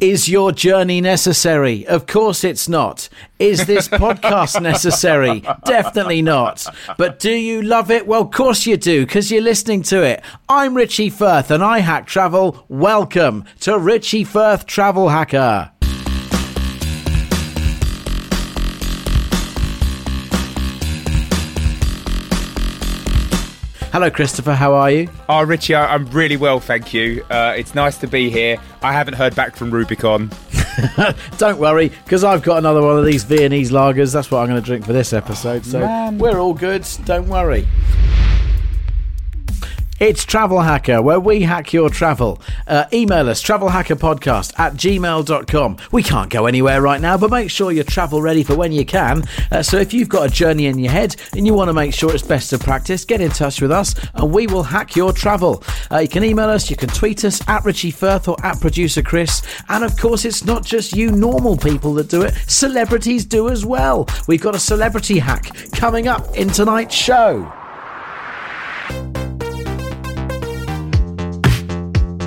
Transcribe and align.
Is 0.00 0.28
your 0.28 0.52
journey 0.52 1.00
necessary? 1.00 1.86
Of 1.86 2.06
course 2.06 2.44
it's 2.44 2.68
not. 2.68 3.08
Is 3.38 3.64
this 3.64 3.88
podcast 3.88 4.60
necessary? 4.60 5.42
Definitely 5.64 6.20
not. 6.20 6.66
But 6.98 7.18
do 7.18 7.30
you 7.32 7.62
love 7.62 7.90
it? 7.90 8.06
Well, 8.06 8.20
of 8.20 8.30
course 8.30 8.66
you 8.66 8.76
do, 8.76 9.06
because 9.06 9.30
you're 9.30 9.40
listening 9.40 9.80
to 9.84 10.02
it. 10.02 10.22
I'm 10.50 10.76
Richie 10.76 11.08
Firth 11.08 11.50
and 11.50 11.64
I 11.64 11.78
hack 11.78 12.06
travel. 12.06 12.66
Welcome 12.68 13.46
to 13.60 13.78
Richie 13.78 14.24
Firth 14.24 14.66
Travel 14.66 15.08
Hacker. 15.08 15.72
Hello, 23.96 24.10
Christopher. 24.10 24.52
How 24.52 24.74
are 24.74 24.90
you? 24.90 25.08
Oh, 25.26 25.42
Richie, 25.42 25.74
I'm 25.74 26.04
really 26.10 26.36
well, 26.36 26.60
thank 26.60 26.92
you. 26.92 27.24
Uh, 27.30 27.54
it's 27.56 27.74
nice 27.74 27.96
to 27.96 28.06
be 28.06 28.28
here. 28.28 28.58
I 28.82 28.92
haven't 28.92 29.14
heard 29.14 29.34
back 29.34 29.56
from 29.56 29.70
Rubicon. 29.70 30.30
Don't 31.38 31.58
worry, 31.58 31.88
because 31.88 32.22
I've 32.22 32.42
got 32.42 32.58
another 32.58 32.82
one 32.82 32.98
of 32.98 33.06
these 33.06 33.24
Viennese 33.24 33.70
lagers. 33.70 34.12
That's 34.12 34.30
what 34.30 34.40
I'm 34.40 34.48
going 34.48 34.60
to 34.60 34.66
drink 34.66 34.84
for 34.84 34.92
this 34.92 35.14
episode. 35.14 35.64
So 35.64 35.80
Man. 35.80 36.18
we're 36.18 36.38
all 36.38 36.52
good. 36.52 36.86
Don't 37.06 37.26
worry. 37.26 37.66
It's 39.98 40.26
Travel 40.26 40.60
Hacker, 40.60 41.00
where 41.00 41.18
we 41.18 41.40
hack 41.40 41.72
your 41.72 41.88
travel. 41.88 42.38
Uh, 42.66 42.84
email 42.92 43.30
us, 43.30 43.42
travelhackerpodcast 43.42 44.52
at 44.58 44.74
gmail.com. 44.74 45.78
We 45.90 46.02
can't 46.02 46.28
go 46.28 46.44
anywhere 46.44 46.82
right 46.82 47.00
now, 47.00 47.16
but 47.16 47.30
make 47.30 47.50
sure 47.50 47.72
you're 47.72 47.82
travel 47.82 48.20
ready 48.20 48.42
for 48.42 48.54
when 48.54 48.72
you 48.72 48.84
can. 48.84 49.24
Uh, 49.50 49.62
so 49.62 49.78
if 49.78 49.94
you've 49.94 50.10
got 50.10 50.26
a 50.26 50.30
journey 50.30 50.66
in 50.66 50.78
your 50.78 50.92
head 50.92 51.16
and 51.34 51.46
you 51.46 51.54
want 51.54 51.70
to 51.70 51.72
make 51.72 51.94
sure 51.94 52.12
it's 52.12 52.22
best 52.22 52.52
of 52.52 52.60
practice, 52.60 53.06
get 53.06 53.22
in 53.22 53.30
touch 53.30 53.62
with 53.62 53.70
us 53.70 53.94
and 54.12 54.30
we 54.34 54.46
will 54.46 54.64
hack 54.64 54.96
your 54.96 55.14
travel. 55.14 55.64
Uh, 55.90 56.00
you 56.00 56.08
can 56.08 56.24
email 56.24 56.50
us, 56.50 56.68
you 56.68 56.76
can 56.76 56.90
tweet 56.90 57.24
us 57.24 57.40
at 57.48 57.64
Richie 57.64 57.90
Firth 57.90 58.28
or 58.28 58.36
at 58.44 58.60
producer 58.60 59.00
Chris. 59.00 59.40
And 59.70 59.82
of 59.82 59.96
course, 59.96 60.26
it's 60.26 60.44
not 60.44 60.62
just 60.62 60.94
you 60.94 61.10
normal 61.10 61.56
people 61.56 61.94
that 61.94 62.08
do 62.10 62.20
it, 62.20 62.34
celebrities 62.46 63.24
do 63.24 63.48
as 63.48 63.64
well. 63.64 64.06
We've 64.26 64.42
got 64.42 64.54
a 64.54 64.60
celebrity 64.60 65.18
hack 65.18 65.56
coming 65.72 66.06
up 66.06 66.36
in 66.36 66.48
tonight's 66.48 66.94
show. 66.94 67.50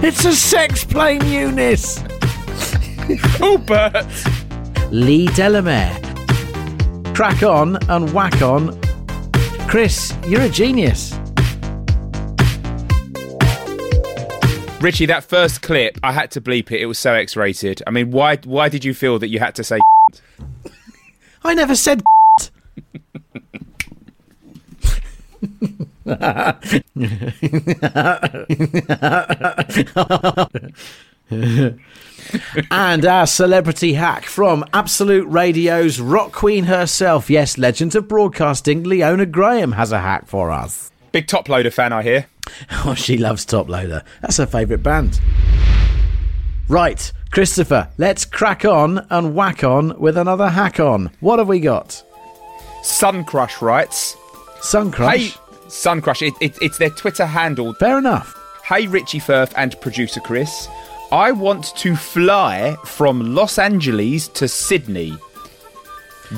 It's 0.02 0.24
a 0.24 0.34
sex 0.34 0.86
plane, 0.86 1.26
Eunice. 1.26 2.02
Oh, 3.42 3.58
Bert! 3.58 4.06
Leigh 4.92 5.26
Delamere. 5.28 6.00
Crack 7.16 7.44
on 7.44 7.78
and 7.90 8.14
whack 8.14 8.42
on. 8.42 8.80
Chris, 9.68 10.14
you're 10.28 10.42
a 10.42 10.50
genius. 10.50 11.14
Richie, 14.80 15.08
that 15.08 15.26
first 15.28 15.62
clip, 15.62 15.98
I 16.02 16.12
had 16.14 16.32
to 16.32 16.40
bleep 16.42 16.72
it. 16.72 16.80
It 16.82 16.86
was 16.86 16.98
so 17.00 17.14
X-rated. 17.14 17.82
I 17.86 17.92
mean, 17.92 18.12
why? 18.12 18.38
Why 18.38 18.70
did 18.70 18.86
you 18.86 18.94
feel 18.94 19.20
that 19.20 19.28
you 19.30 19.40
had 19.40 19.56
to 19.56 19.64
say? 19.64 19.80
I 21.44 21.54
never 21.56 21.76
said. 21.76 22.04
and 32.72 33.06
our 33.06 33.28
celebrity 33.28 33.94
hack 33.94 34.26
from 34.26 34.66
Absolute 34.74 35.28
Radio's 35.28 36.00
rock 36.00 36.32
queen 36.32 36.66
herself, 36.66 37.30
yes, 37.30 37.58
legend 37.58 37.96
of 37.96 38.08
broadcasting, 38.08 38.84
Leona 38.84 39.26
Graham 39.26 39.74
has 39.74 39.92
a 39.92 40.00
hack 40.00 40.28
for 40.28 40.52
us. 40.52 40.92
Big 41.12 41.28
Toploader 41.28 41.74
fan, 41.74 41.94
I 41.94 42.04
hear. 42.04 42.26
Oh, 42.84 42.96
she 42.96 43.16
loves 43.18 43.46
Top 43.46 43.70
Loader. 43.70 44.04
That's 44.22 44.38
her 44.38 44.48
favourite 44.48 44.82
band. 44.82 45.22
Right, 46.68 47.12
Christopher, 47.30 47.90
let's 48.00 48.26
crack 48.26 48.66
on 48.66 49.06
and 49.12 49.36
whack 49.36 49.64
on 49.64 50.00
with 50.00 50.18
another 50.18 50.50
hack 50.50 50.80
on. 50.80 51.12
What 51.20 51.38
have 51.38 51.48
we 51.48 51.60
got? 51.60 52.04
Sun 52.82 53.26
Crush 53.26 53.62
writes, 53.62 54.18
Sun 54.62 54.92
Crush. 54.92 55.36
"Hey, 55.36 55.42
Sun 55.70 56.02
Crush. 56.02 56.22
It, 56.22 56.34
it, 56.42 56.58
it's 56.62 56.78
their 56.78 56.90
Twitter 56.90 57.26
handle. 57.26 57.74
Fair 57.76 57.98
enough. 57.98 58.36
Hey, 58.66 58.88
Richie 58.88 59.20
Firth 59.20 59.54
and 59.58 59.80
producer 59.82 60.20
Chris. 60.20 60.68
I 61.12 61.32
want 61.32 61.76
to 61.78 61.96
fly 61.96 62.76
from 62.86 63.34
Los 63.34 63.58
Angeles 63.58 64.28
to 64.30 64.48
Sydney, 64.48 65.14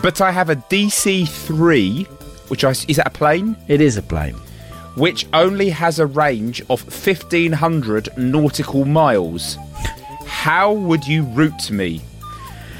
but 0.01 0.21
I 0.21 0.31
have 0.31 0.49
a 0.49 0.55
DC 0.55 1.27
three, 1.27 2.03
which 2.47 2.63
I, 2.63 2.69
is 2.69 2.95
that 2.95 3.07
a 3.07 3.09
plane? 3.09 3.57
It 3.67 3.81
is 3.81 3.97
a 3.97 4.01
plane. 4.01 4.35
which 4.95 5.25
only 5.33 5.69
has 5.69 5.99
a 5.99 6.05
range 6.05 6.61
of 6.69 6.81
1500 6.83 8.09
nautical 8.17 8.83
miles. 8.85 9.57
How 10.25 10.73
would 10.73 11.07
you 11.07 11.23
route 11.23 11.71
me? 11.71 12.01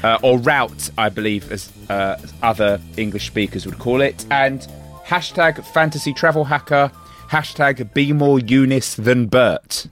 Uh, 0.02 0.18
or 0.22 0.38
route, 0.38 0.90
I 0.98 1.08
believe, 1.08 1.50
as 1.52 1.70
uh, 1.88 2.16
other 2.42 2.80
English 2.96 3.26
speakers 3.28 3.64
would 3.66 3.78
call 3.78 4.00
it. 4.00 4.26
And 4.30 4.66
hashtag 5.04 5.64
fantasy 5.64 6.12
travel 6.12 6.44
hacker, 6.44 6.90
hashtag 7.28 7.92
be 7.94 8.12
more 8.12 8.38
Eunice 8.38 8.94
than 8.94 9.26
Bert. 9.26 9.86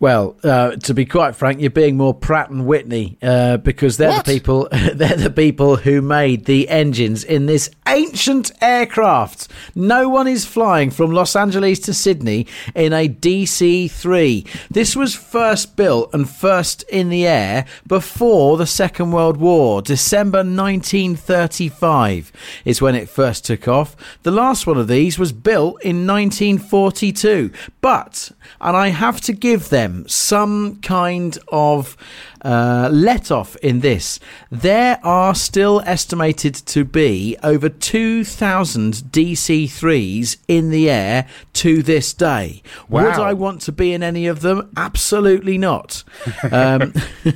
Well, 0.00 0.36
uh, 0.44 0.76
to 0.76 0.94
be 0.94 1.04
quite 1.04 1.34
frank, 1.34 1.60
you're 1.60 1.70
being 1.70 1.96
more 1.96 2.14
Pratt 2.14 2.50
and 2.50 2.66
Whitney 2.66 3.18
uh, 3.20 3.56
because 3.56 3.96
they're 3.96 4.10
What? 4.10 4.24
the 4.26 4.32
people. 4.32 4.68
They're 4.94 5.16
the 5.16 5.28
people 5.30 5.74
who 5.76 6.00
made 6.00 6.44
the 6.44 6.68
engines 6.68 7.24
in 7.24 7.46
this 7.46 7.68
ancient 7.88 8.52
aircraft. 8.62 9.48
No 9.74 10.08
one 10.08 10.28
is 10.28 10.44
flying 10.44 10.90
from 10.90 11.10
Los 11.10 11.34
Angeles 11.34 11.80
to 11.80 11.92
Sydney 11.94 12.46
in 12.76 12.92
a 12.92 13.08
DC-3. 13.08 14.46
This 14.70 14.94
was 14.94 15.16
first 15.16 15.74
built 15.74 16.10
and 16.14 16.28
first 16.30 16.84
in 16.84 17.08
the 17.08 17.26
air 17.26 17.64
before 17.86 18.56
the 18.56 18.66
Second 18.66 19.10
World 19.10 19.36
War. 19.38 19.82
December 19.82 20.38
1935 20.38 22.32
is 22.64 22.80
when 22.80 22.94
it 22.94 23.08
first 23.08 23.44
took 23.44 23.66
off. 23.66 23.96
The 24.22 24.30
last 24.30 24.64
one 24.66 24.78
of 24.78 24.86
these 24.86 25.18
was 25.18 25.32
built 25.32 25.82
in 25.82 26.06
1942, 26.06 27.50
but 27.80 28.30
and 28.60 28.76
I 28.76 28.88
have 28.88 29.20
to 29.22 29.32
give 29.32 29.68
them 29.70 29.87
some 30.06 30.76
kind 30.80 31.38
of 31.48 31.96
uh, 32.42 32.88
let 32.92 33.30
off 33.30 33.56
in 33.56 33.80
this. 33.80 34.20
There 34.50 35.00
are 35.02 35.34
still 35.34 35.82
estimated 35.84 36.54
to 36.54 36.84
be 36.84 37.36
over 37.42 37.68
2,000 37.68 38.94
DC 38.94 39.64
3s 39.64 40.36
in 40.46 40.70
the 40.70 40.90
air 40.90 41.26
to 41.54 41.82
this 41.82 42.14
day. 42.14 42.62
Would 42.88 43.04
I 43.04 43.32
want 43.32 43.62
to 43.62 43.72
be 43.72 43.92
in 43.92 44.02
any 44.02 44.26
of 44.26 44.40
them? 44.40 44.70
Absolutely 44.76 45.58
not. 45.58 46.04
Um, 46.50 46.92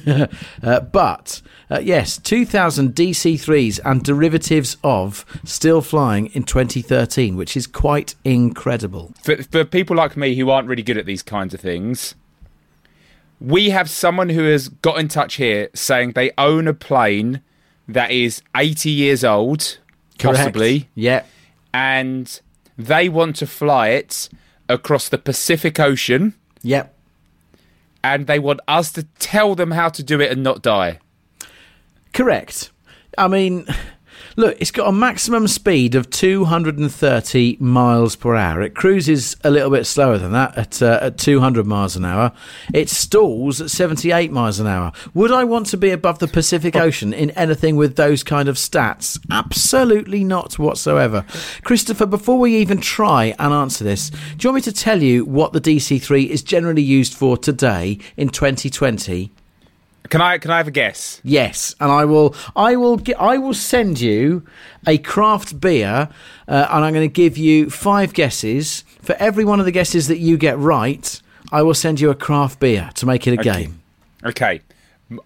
uh, 0.62 0.80
but. 0.80 1.42
Uh, 1.70 1.78
yes, 1.78 2.18
2,000 2.18 2.94
DC3s 2.94 3.80
and 3.82 4.02
derivatives 4.02 4.76
of 4.84 5.24
still 5.42 5.80
flying 5.80 6.26
in 6.34 6.42
2013, 6.42 7.34
which 7.34 7.56
is 7.56 7.66
quite 7.66 8.14
incredible. 8.24 9.14
for, 9.22 9.42
for 9.42 9.64
people 9.64 9.96
like 9.96 10.14
me 10.14 10.34
who 10.34 10.50
aren't 10.50 10.68
really 10.68 10.82
good 10.82 10.98
at 10.98 11.06
these 11.06 11.22
kinds 11.22 11.54
of 11.54 11.60
things, 11.60 12.14
we 13.42 13.70
have 13.70 13.90
someone 13.90 14.28
who 14.28 14.44
has 14.44 14.68
got 14.68 14.98
in 14.98 15.08
touch 15.08 15.34
here 15.34 15.68
saying 15.74 16.12
they 16.12 16.30
own 16.38 16.68
a 16.68 16.74
plane 16.74 17.40
that 17.88 18.10
is 18.12 18.40
80 18.56 18.90
years 18.90 19.24
old, 19.24 19.78
possibly, 20.18 20.88
Yeah. 20.94 21.24
and 21.74 22.40
they 22.78 23.08
want 23.08 23.36
to 23.36 23.46
fly 23.46 23.88
it 23.88 24.28
across 24.68 25.08
the 25.08 25.18
Pacific 25.18 25.80
Ocean, 25.80 26.34
Yep. 26.62 26.94
and 28.04 28.26
they 28.28 28.38
want 28.38 28.60
us 28.68 28.92
to 28.92 29.02
tell 29.18 29.54
them 29.56 29.72
how 29.72 29.88
to 29.88 30.02
do 30.02 30.20
it 30.20 30.30
and 30.30 30.42
not 30.42 30.62
die. 30.62 30.98
Correct. 32.12 32.70
I 33.18 33.26
mean, 33.28 33.66
look, 34.36 34.56
it's 34.60 34.70
got 34.70 34.88
a 34.88 34.92
maximum 34.92 35.48
speed 35.48 35.94
of 35.94 36.10
230 36.10 37.56
miles 37.60 38.16
per 38.16 38.34
hour. 38.34 38.62
It 38.62 38.74
cruises 38.74 39.36
a 39.44 39.50
little 39.50 39.70
bit 39.70 39.86
slower 39.86 40.18
than 40.18 40.32
that 40.32 40.56
at, 40.56 40.82
uh, 40.82 40.98
at 41.02 41.18
200 41.18 41.66
miles 41.66 41.96
an 41.96 42.04
hour. 42.04 42.32
It 42.72 42.88
stalls 42.88 43.60
at 43.60 43.70
78 43.70 44.30
miles 44.30 44.60
an 44.60 44.66
hour. 44.66 44.92
Would 45.14 45.32
I 45.32 45.44
want 45.44 45.66
to 45.66 45.76
be 45.76 45.90
above 45.90 46.18
the 46.18 46.28
Pacific 46.28 46.76
Ocean 46.76 47.12
in 47.12 47.30
anything 47.32 47.76
with 47.76 47.96
those 47.96 48.22
kind 48.22 48.48
of 48.48 48.56
stats? 48.56 49.18
Absolutely 49.30 50.24
not 50.24 50.58
whatsoever. 50.58 51.24
Christopher, 51.64 52.06
before 52.06 52.38
we 52.38 52.56
even 52.56 52.80
try 52.80 53.34
and 53.38 53.52
answer 53.52 53.84
this, 53.84 54.10
do 54.10 54.16
you 54.40 54.50
want 54.50 54.56
me 54.56 54.62
to 54.62 54.72
tell 54.72 55.02
you 55.02 55.24
what 55.24 55.52
the 55.52 55.60
DC3 55.60 56.28
is 56.28 56.42
generally 56.42 56.82
used 56.82 57.14
for 57.14 57.36
today 57.36 57.98
in 58.16 58.28
2020? 58.28 59.30
Can 60.08 60.20
I? 60.20 60.38
Can 60.38 60.50
I 60.50 60.58
have 60.58 60.68
a 60.68 60.72
guess? 60.72 61.20
Yes, 61.24 61.74
and 61.80 61.90
I 61.90 62.04
will. 62.04 62.34
I 62.56 62.76
will. 62.76 62.96
Get, 62.96 63.20
I 63.20 63.38
will 63.38 63.54
send 63.54 64.00
you 64.00 64.44
a 64.86 64.98
craft 64.98 65.60
beer, 65.60 66.08
uh, 66.48 66.66
and 66.70 66.84
I'm 66.84 66.92
going 66.92 67.08
to 67.08 67.12
give 67.12 67.38
you 67.38 67.70
five 67.70 68.12
guesses. 68.12 68.84
For 69.00 69.14
every 69.14 69.44
one 69.44 69.58
of 69.58 69.66
the 69.66 69.72
guesses 69.72 70.08
that 70.08 70.18
you 70.18 70.36
get 70.36 70.58
right, 70.58 71.20
I 71.50 71.62
will 71.62 71.74
send 71.74 72.00
you 72.00 72.10
a 72.10 72.14
craft 72.14 72.60
beer 72.60 72.90
to 72.94 73.06
make 73.06 73.26
it 73.26 73.34
a 73.34 73.42
game. 73.42 73.82
Okay. 74.24 74.60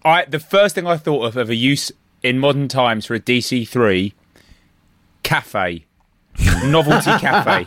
I 0.03 0.25
the 0.25 0.39
first 0.39 0.75
thing 0.75 0.85
I 0.85 0.97
thought 0.97 1.25
of 1.25 1.37
of 1.37 1.49
a 1.49 1.55
use 1.55 1.91
in 2.23 2.39
modern 2.39 2.67
times 2.67 3.05
for 3.05 3.15
a 3.15 3.19
DC 3.19 3.67
three, 3.67 4.13
cafe, 5.23 5.85
novelty 6.65 7.11
cafe. 7.19 7.63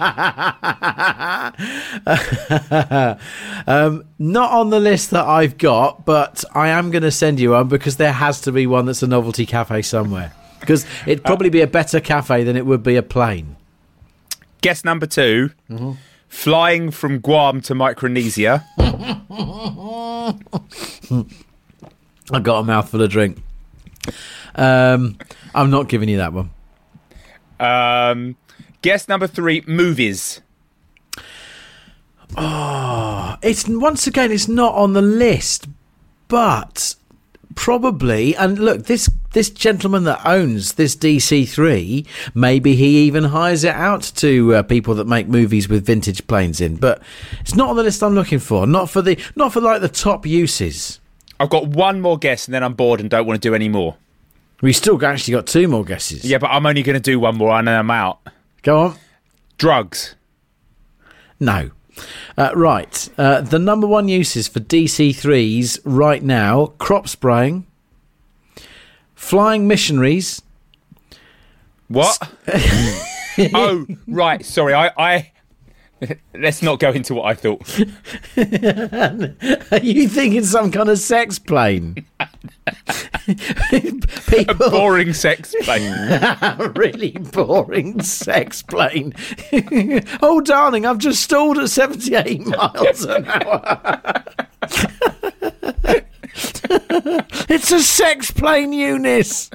Not 4.19 4.51
on 4.53 4.71
the 4.71 4.81
list 4.81 5.11
that 5.11 5.27
I've 5.27 5.59
got, 5.59 6.05
but 6.05 6.45
I 6.55 6.69
am 6.69 6.91
going 6.91 7.03
to 7.03 7.11
send 7.11 7.41
you 7.41 7.51
one 7.51 7.69
because 7.69 7.97
there 7.97 8.13
has 8.13 8.41
to 8.43 8.53
be 8.53 8.67
one 8.67 8.87
that's 8.87 9.03
a 9.03 9.07
novelty 9.07 9.47
cafe 9.47 9.83
somewhere. 9.83 10.33
Because 10.61 10.85
it'd 11.07 11.25
probably 11.25 11.49
be 11.49 11.63
a 11.63 11.67
better 11.67 12.01
cafe 12.01 12.45
than 12.45 12.57
it 12.57 12.67
would 12.67 12.83
be 12.83 12.97
a 12.97 13.03
plane. 13.03 13.57
Guess 14.61 14.85
number 14.85 15.07
2 15.07 15.51
flying 16.29 16.91
from 16.91 17.19
Guam 17.19 17.61
to 17.63 17.75
Micronesia. 17.75 18.65
I 22.33 22.39
got 22.41 22.61
a 22.61 22.63
mouthful 22.63 23.03
of 23.03 23.11
drink. 23.11 23.43
Um, 24.55 25.19
I'm 25.55 25.71
not 25.71 25.89
giving 25.89 26.09
you 26.09 26.19
that 26.19 26.33
one. 26.33 26.51
Um, 27.59 28.37
guess 28.83 29.09
number 29.09 29.27
three, 29.27 29.63
movies. 29.67 30.41
Oh, 32.37 33.37
it's 33.43 33.67
once 33.69 34.07
again, 34.07 34.31
it's 34.31 34.49
not 34.49 34.75
on 34.75 34.93
the 34.93 35.03
list, 35.03 35.69
but 36.29 36.95
probably. 37.55 38.37
And 38.37 38.59
look, 38.59 38.87
this 38.87 39.11
this 39.33 39.51
gentleman 39.51 40.05
that 40.05 40.25
owns 40.25 40.75
this 40.75 40.97
DC 40.97 41.49
three, 41.49 42.07
maybe 42.35 42.75
he 42.75 43.01
even 43.01 43.25
hires 43.25 43.65
it 43.65 43.75
out 43.75 44.03
to 44.17 44.55
uh, 44.55 44.63
people 44.63 44.95
that 44.95 45.07
make 45.07 45.29
movies 45.29 45.69
with 45.69 45.87
vintage 45.87 46.27
planes 46.27 46.61
in. 46.61 46.77
But 46.77 47.03
it's 47.41 47.55
not 47.55 47.71
on 47.71 47.77
the 47.77 47.83
list 47.83 48.03
I'm 48.03 48.15
looking 48.15 48.39
for. 48.39 48.67
Not 48.67 48.91
for 48.91 49.03
the 49.03 49.19
not 49.37 49.53
for 49.53 49.61
like 49.61 49.81
the 49.81 49.89
top 49.89 50.27
uses. 50.27 51.01
I've 51.39 51.51
got 51.51 51.67
one 51.69 52.01
more 52.01 52.19
guess 52.19 52.47
and 52.47 52.55
then 52.55 52.63
I'm 52.63 52.75
bored 52.75 53.01
and 53.01 53.09
don't 53.09 53.27
want 53.27 53.41
to 53.41 53.49
do 53.49 53.55
any 53.55 53.69
more. 53.69 53.97
We 54.61 54.75
still 54.75 55.03
actually 55.05 55.33
got 55.33 55.47
two 55.47 55.69
more 55.69 55.85
guesses. 55.85 56.23
Yeah, 56.23 56.37
but 56.37 56.49
I'm 56.49 56.67
only 56.67 56.83
going 56.83 56.95
to 56.95 57.01
do 57.01 57.19
one 57.19 57.37
more 57.37 57.53
and 57.53 57.67
then 57.67 57.79
I'm 57.79 57.91
out. 57.91 58.21
Go 58.63 58.79
on. 58.81 58.97
Drugs. 59.59 60.15
No. 61.39 61.71
Uh, 62.37 62.51
right. 62.55 63.09
Uh, 63.19 63.41
the 63.41 63.59
number 63.59 63.87
one 63.87 64.09
uses 64.09 64.49
for 64.49 64.61
DC3s 64.61 65.81
right 65.85 66.23
now 66.23 66.67
crop 66.79 67.09
spraying, 67.09 67.67
flying 69.15 69.67
missionaries. 69.69 70.43
What? 71.89 72.19
oh, 73.55 73.87
right. 74.07 74.45
Sorry. 74.45 74.75
I, 74.75 74.91
I. 74.97 75.33
Let's 76.35 76.63
not 76.63 76.79
go 76.79 76.91
into 76.93 77.15
what 77.15 77.27
I 77.27 77.35
thought. 77.35 77.61
Are 79.71 79.79
you 79.85 80.09
thinking 80.09 80.45
some 80.45 80.71
kind 80.73 80.89
of 80.89 80.99
sex 80.99 81.39
plane? 81.39 82.07
People 84.31 84.71
Boring 84.71 85.13
sex 85.13 85.55
plane. 85.63 85.93
really 86.77 87.11
boring 87.11 88.01
sex 88.03 88.63
plane. 88.63 89.13
oh, 90.23 90.41
darling, 90.41 90.87
I've 90.87 90.99
just 90.99 91.23
stalled 91.23 91.59
at 91.59 91.69
78 91.69 92.47
miles 92.47 93.05
an 93.05 93.27
hour. 93.27 94.25
it's 97.49 97.73
a 97.73 97.81
sex 97.81 98.31
plane, 98.31 98.73
Eunice. 98.73 99.51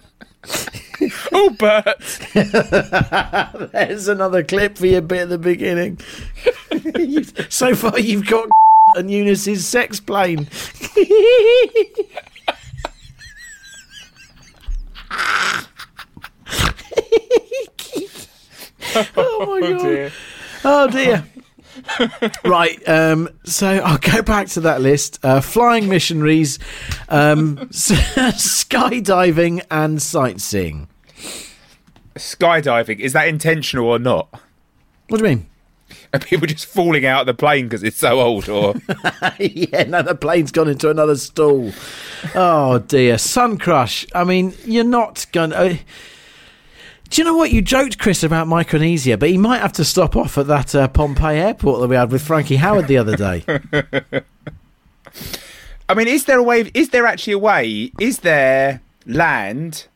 oh, 1.32 1.50
Bert. 1.58 2.04
There's 3.72 4.08
another 4.08 4.44
clip 4.44 4.78
for 4.78 4.88
your 4.88 5.02
bit 5.02 5.22
at 5.22 5.30
the 5.30 5.38
beginning. 5.38 6.00
So 7.50 7.74
far, 7.76 7.98
you've 8.00 8.28
got 8.28 8.50
and 8.96 9.10
Eunice's 9.10 9.66
sex 9.66 10.00
plane. 10.00 10.48
oh 19.18 19.60
my 19.60 19.72
god! 19.72 19.82
dear. 19.82 20.12
Oh 20.64 20.88
dear. 20.88 21.26
right, 22.46 22.88
um, 22.88 23.28
so 23.44 23.68
I'll 23.68 23.98
go 23.98 24.22
back 24.22 24.48
to 24.50 24.62
that 24.62 24.82
list. 24.82 25.20
Uh, 25.24 25.42
flying 25.42 25.90
missionaries, 25.90 26.58
um, 27.10 27.58
skydiving, 27.72 29.62
and 29.70 30.02
sightseeing. 30.02 30.88
Skydiving. 32.16 33.00
Is 33.00 33.12
that 33.14 33.28
intentional 33.28 33.88
or 33.88 34.00
not? 34.00 34.30
What 35.10 35.20
do 35.20 35.28
you 35.28 35.36
mean? 35.36 35.48
Are 36.14 36.20
people 36.20 36.48
just 36.48 36.66
falling 36.66 37.06
out 37.06 37.22
of 37.22 37.28
the 37.28 37.34
plane 37.34 37.66
because 37.66 37.84
it's 37.84 37.98
so 37.98 38.22
old? 38.22 38.48
Or 38.48 38.76
yeah, 39.40 39.84
no, 39.84 40.02
the 40.02 40.16
plane's 40.16 40.52
gone 40.52 40.70
into 40.70 40.90
another 40.90 41.16
stall. 41.18 41.72
Oh 42.34 42.80
dear, 42.80 43.18
Sun 43.18 43.58
Crush. 43.58 44.08
I 44.16 44.24
mean, 44.24 44.54
you're 44.66 44.86
not 44.86 45.26
going. 45.34 45.50
to... 45.50 45.78
Do 47.10 47.22
you 47.22 47.26
know 47.26 47.36
what 47.36 47.52
you 47.52 47.62
joked, 47.62 48.00
Chris, 48.00 48.24
about 48.24 48.48
Micronesia? 48.48 49.18
But 49.18 49.30
he 49.30 49.38
might 49.38 49.60
have 49.60 49.74
to 49.74 49.86
stop 49.86 50.16
off 50.16 50.38
at 50.38 50.48
that 50.48 50.74
uh, 50.76 50.88
Pohnpei 50.88 51.36
airport 51.36 51.82
that 51.82 51.88
we 51.88 51.96
had 51.96 52.12
with 52.12 52.22
Frankie 52.22 52.56
Howard 52.58 52.88
the 52.88 52.98
other 52.98 53.16
day. 53.16 53.44
I 55.88 55.94
mean, 55.94 56.08
is 56.08 56.26
there 56.26 56.40
a 56.40 56.44
way? 56.44 56.72
Is 56.74 56.90
there 56.90 57.06
actually 57.06 57.34
a 57.34 57.40
way? 57.40 57.92
Is 58.00 58.20
there 58.20 58.82
land? 59.06 59.88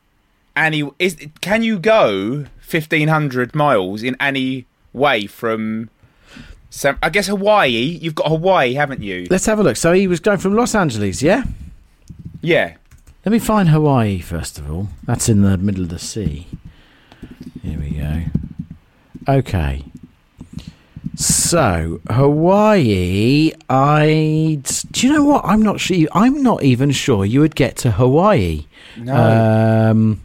Any 0.56 0.88
is? 0.98 1.16
Can 1.40 1.62
you 1.62 1.78
go 1.78 2.46
fifteen 2.60 3.08
hundred 3.08 3.54
miles 3.54 4.02
in 4.02 4.16
any 4.20 4.66
way 4.92 5.26
from? 5.26 5.90
Some, 6.72 6.96
I 7.02 7.10
guess 7.10 7.26
Hawaii. 7.26 7.98
You've 8.00 8.14
got 8.14 8.28
Hawaii, 8.28 8.74
haven't 8.74 9.02
you? 9.02 9.26
Let's 9.28 9.46
have 9.46 9.58
a 9.58 9.62
look. 9.64 9.76
So 9.76 9.92
he 9.92 10.06
was 10.06 10.20
going 10.20 10.38
from 10.38 10.54
Los 10.54 10.76
Angeles, 10.76 11.20
yeah. 11.20 11.42
Yeah. 12.42 12.76
Let 13.26 13.32
me 13.32 13.40
find 13.40 13.68
Hawaii 13.68 14.20
first 14.20 14.56
of 14.58 14.70
all. 14.70 14.88
That's 15.04 15.28
in 15.28 15.42
the 15.42 15.58
middle 15.58 15.82
of 15.82 15.88
the 15.88 15.98
sea. 15.98 16.46
Here 17.62 17.78
we 17.78 17.90
go. 17.90 18.22
Okay. 19.28 19.84
So 21.16 22.00
Hawaii, 22.08 23.52
I 23.68 24.60
do 24.90 25.06
you 25.06 25.12
know 25.12 25.24
what? 25.24 25.44
I'm 25.44 25.60
not 25.62 25.78
sure. 25.80 26.06
I'm 26.12 26.42
not 26.42 26.62
even 26.62 26.90
sure 26.92 27.24
you 27.24 27.40
would 27.40 27.54
get 27.54 27.76
to 27.78 27.90
Hawaii 27.90 28.66
um, 29.08 30.22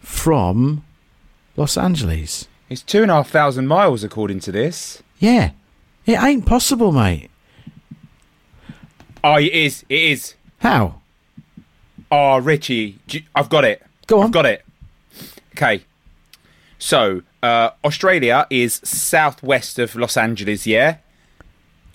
from 0.00 0.84
Los 1.56 1.76
Angeles. 1.76 2.48
It's 2.70 2.82
two 2.82 3.02
and 3.02 3.10
a 3.10 3.14
half 3.14 3.28
thousand 3.28 3.66
miles 3.66 4.02
according 4.02 4.40
to 4.40 4.52
this. 4.52 5.02
Yeah, 5.18 5.50
it 6.06 6.22
ain't 6.22 6.46
possible, 6.46 6.92
mate. 6.92 7.30
Oh, 9.22 9.34
it 9.36 9.52
is. 9.52 9.84
It 9.88 10.00
is. 10.00 10.34
How? 10.60 11.00
Oh, 12.10 12.38
Richie, 12.38 12.98
I've 13.34 13.50
got 13.50 13.64
it. 13.64 13.82
Go 14.06 14.20
on. 14.20 14.26
I've 14.26 14.32
got 14.32 14.46
it. 14.46 14.64
Okay. 15.54 15.84
So, 16.80 17.22
uh, 17.42 17.70
Australia 17.84 18.46
is 18.50 18.80
southwest 18.82 19.78
of 19.78 19.94
Los 19.94 20.16
Angeles, 20.16 20.66
yeah? 20.66 20.96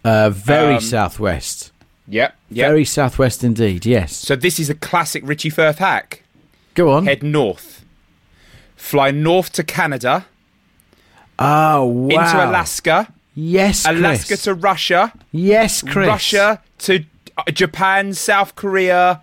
Uh, 0.04 0.30
very 0.30 0.76
Um, 0.76 0.80
southwest. 0.82 1.72
Yep. 2.08 2.36
Yep. 2.52 2.70
Very 2.70 2.86
southwest 2.86 3.44
indeed. 3.44 3.86
Yes. 3.86 4.16
So, 4.16 4.36
this 4.36 4.60
is 4.60 4.70
a 4.70 4.76
classic 4.76 5.24
Richie 5.26 5.50
Firth 5.50 5.80
hack. 5.80 6.22
Go 6.76 6.92
on. 6.92 7.06
Head 7.06 7.24
north. 7.24 7.84
Fly 8.76 9.10
north 9.10 9.52
to 9.54 9.64
Canada, 9.64 10.28
oh 11.40 11.86
wow. 11.86 12.22
into 12.24 12.46
Alaska, 12.46 13.12
Yes, 13.34 13.84
Chris. 13.86 13.98
Alaska 13.98 14.38
to 14.38 14.54
Russia, 14.54 15.14
Yes, 15.32 15.82
Chris. 15.82 16.08
Russia 16.08 16.62
to 16.80 17.04
uh, 17.38 17.44
Japan, 17.52 18.14
South 18.14 18.54
Korea, 18.56 19.22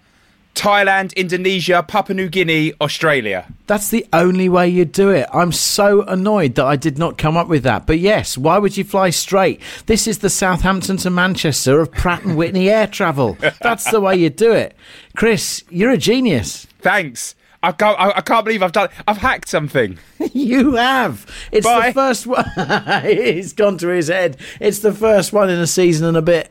Thailand, 0.54 1.14
Indonesia, 1.16 1.82
Papua 1.86 2.14
New 2.14 2.28
Guinea, 2.28 2.72
Australia. 2.80 3.46
That's 3.66 3.88
the 3.88 4.06
only 4.12 4.48
way 4.48 4.68
you 4.68 4.84
do 4.84 5.08
it. 5.08 5.26
I'm 5.32 5.50
so 5.52 6.02
annoyed 6.02 6.56
that 6.56 6.66
I 6.66 6.76
did 6.76 6.98
not 6.98 7.16
come 7.16 7.36
up 7.36 7.48
with 7.48 7.62
that. 7.62 7.86
But 7.86 7.98
yes, 8.00 8.36
why 8.36 8.58
would 8.58 8.76
you 8.76 8.84
fly 8.84 9.10
straight? 9.10 9.60
This 9.86 10.06
is 10.06 10.18
the 10.18 10.28
Southampton 10.28 10.98
to 10.98 11.10
Manchester 11.10 11.80
of 11.80 11.90
Pratt 11.90 12.24
and 12.24 12.36
Whitney 12.36 12.68
air 12.68 12.86
travel. 12.86 13.38
That's 13.60 13.90
the 13.90 14.00
way 14.00 14.16
you 14.16 14.28
do 14.28 14.52
it. 14.52 14.76
Chris, 15.16 15.64
you're 15.70 15.90
a 15.90 15.96
genius. 15.98 16.66
Thanks. 16.80 17.34
I 17.62 17.72
can't, 17.72 17.98
I, 17.98 18.10
I 18.16 18.20
can't 18.20 18.44
believe 18.44 18.62
I've 18.62 18.72
done. 18.72 18.88
I've 19.06 19.18
hacked 19.18 19.48
something. 19.48 19.98
You 20.34 20.76
have. 20.76 21.26
It's 21.50 21.66
Bye. 21.66 21.88
the 21.88 21.92
first 21.94 22.26
one. 22.26 22.44
it's 22.56 23.52
gone 23.52 23.76
to 23.78 23.88
his 23.88 24.08
head. 24.08 24.36
It's 24.60 24.78
the 24.78 24.92
first 24.92 25.32
one 25.32 25.50
in 25.50 25.58
a 25.58 25.66
season 25.66 26.06
and 26.08 26.16
a 26.16 26.22
bit. 26.22 26.50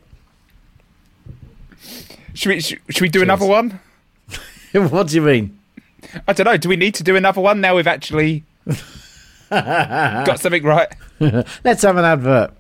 Should 2.34 2.50
we? 2.50 2.62
Should, 2.62 2.80
should 2.90 3.02
we 3.02 3.10
do 3.10 3.24
another 3.24 3.46
one? 3.46 3.80
what 4.90 5.08
do 5.08 5.16
you 5.16 5.22
mean? 5.22 5.58
I 6.28 6.34
don't 6.34 6.46
know. 6.46 6.58
Do 6.58 6.70
we 6.70 6.76
need 6.76 6.96
to 6.96 7.04
do 7.04 7.16
another 7.16 7.42
one 7.42 7.62
now? 7.62 7.76
We've 7.76 7.88
actually 7.88 8.44
got 9.50 10.40
something 10.40 10.64
right. 10.64 10.94
Let's 11.20 11.84
have 11.84 11.98
an 11.98 12.06
advert. 12.06 12.54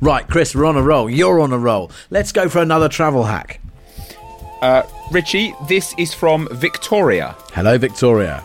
Right, 0.00 0.26
Chris, 0.26 0.54
we're 0.54 0.64
on 0.64 0.76
a 0.76 0.82
roll. 0.82 1.08
You're 1.08 1.40
on 1.40 1.52
a 1.52 1.58
roll. 1.58 1.90
Let's 2.10 2.32
go 2.32 2.48
for 2.48 2.60
another 2.60 2.88
travel 2.88 3.24
hack. 3.24 3.60
Uh, 4.62 4.82
Richie, 5.12 5.54
this 5.68 5.94
is 5.98 6.14
from 6.14 6.48
Victoria. 6.52 7.36
Hello, 7.52 7.78
Victoria. 7.78 8.42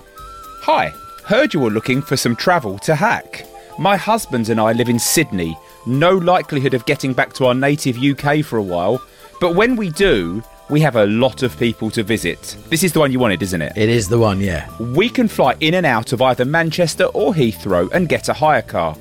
Hi, 0.64 0.94
heard 1.26 1.54
you 1.54 1.60
were 1.60 1.70
looking 1.70 2.02
for 2.02 2.18
some 2.18 2.36
travel 2.36 2.78
to 2.80 2.94
hack. 2.94 3.48
My 3.80 3.96
husband 3.96 4.50
and 4.50 4.60
I 4.60 4.74
live 4.74 4.90
in 4.90 5.00
Sydney. 5.00 5.58
No 5.88 6.12
likelihood 6.12 6.74
of 6.74 6.86
getting 6.86 7.14
back 7.14 7.34
to 7.34 7.46
our 7.46 7.56
native 7.56 7.98
UK 7.98 8.44
for 8.44 8.58
a 8.58 8.62
while, 8.64 9.02
but 9.40 9.56
when 9.56 9.76
we 9.76 9.90
do, 9.90 10.44
we 10.70 10.82
have 10.82 10.96
a 10.96 11.06
lot 11.08 11.44
of 11.44 11.58
people 11.58 11.90
to 11.92 12.04
visit. 12.04 12.56
This 12.70 12.84
is 12.84 12.94
the 12.94 13.00
one 13.00 13.12
you 13.12 13.20
wanted, 13.20 13.42
isn't 13.42 13.62
it? 13.62 13.74
It 13.76 13.90
is 13.90 14.08
the 14.08 14.20
one, 14.20 14.40
yeah. 14.40 14.70
We 14.80 15.10
can 15.10 15.28
fly 15.28 15.56
in 15.60 15.74
and 15.74 15.86
out 15.86 16.14
of 16.14 16.22
either 16.22 16.46
Manchester 16.46 17.06
or 17.06 17.34
Heathrow 17.34 17.92
and 17.92 18.08
get 18.08 18.30
a 18.30 18.34
hire 18.34 18.62
car. 18.62 18.96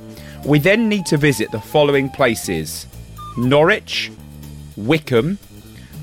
We 0.44 0.58
then 0.58 0.88
need 0.88 1.04
to 1.06 1.16
visit 1.16 1.50
the 1.50 1.60
following 1.60 2.08
places 2.08 2.86
Norwich, 3.36 4.10
Wickham, 4.76 5.38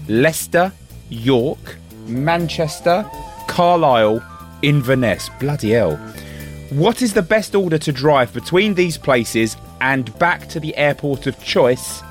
Leicester, 0.07 0.71
York, 1.09 1.77
Manchester, 2.05 3.09
Carlisle, 3.47 4.23
Inverness. 4.61 5.29
Bloody 5.39 5.71
hell. 5.71 5.95
What 6.69 7.01
is 7.01 7.13
the 7.13 7.21
best 7.21 7.55
order 7.55 7.77
to 7.77 7.91
drive 7.91 8.33
between 8.33 8.73
these 8.73 8.97
places 8.97 9.55
and 9.81 10.17
back 10.19 10.47
to 10.49 10.59
the 10.59 10.75
airport 10.75 11.27
of 11.27 11.41
choice 11.43 12.01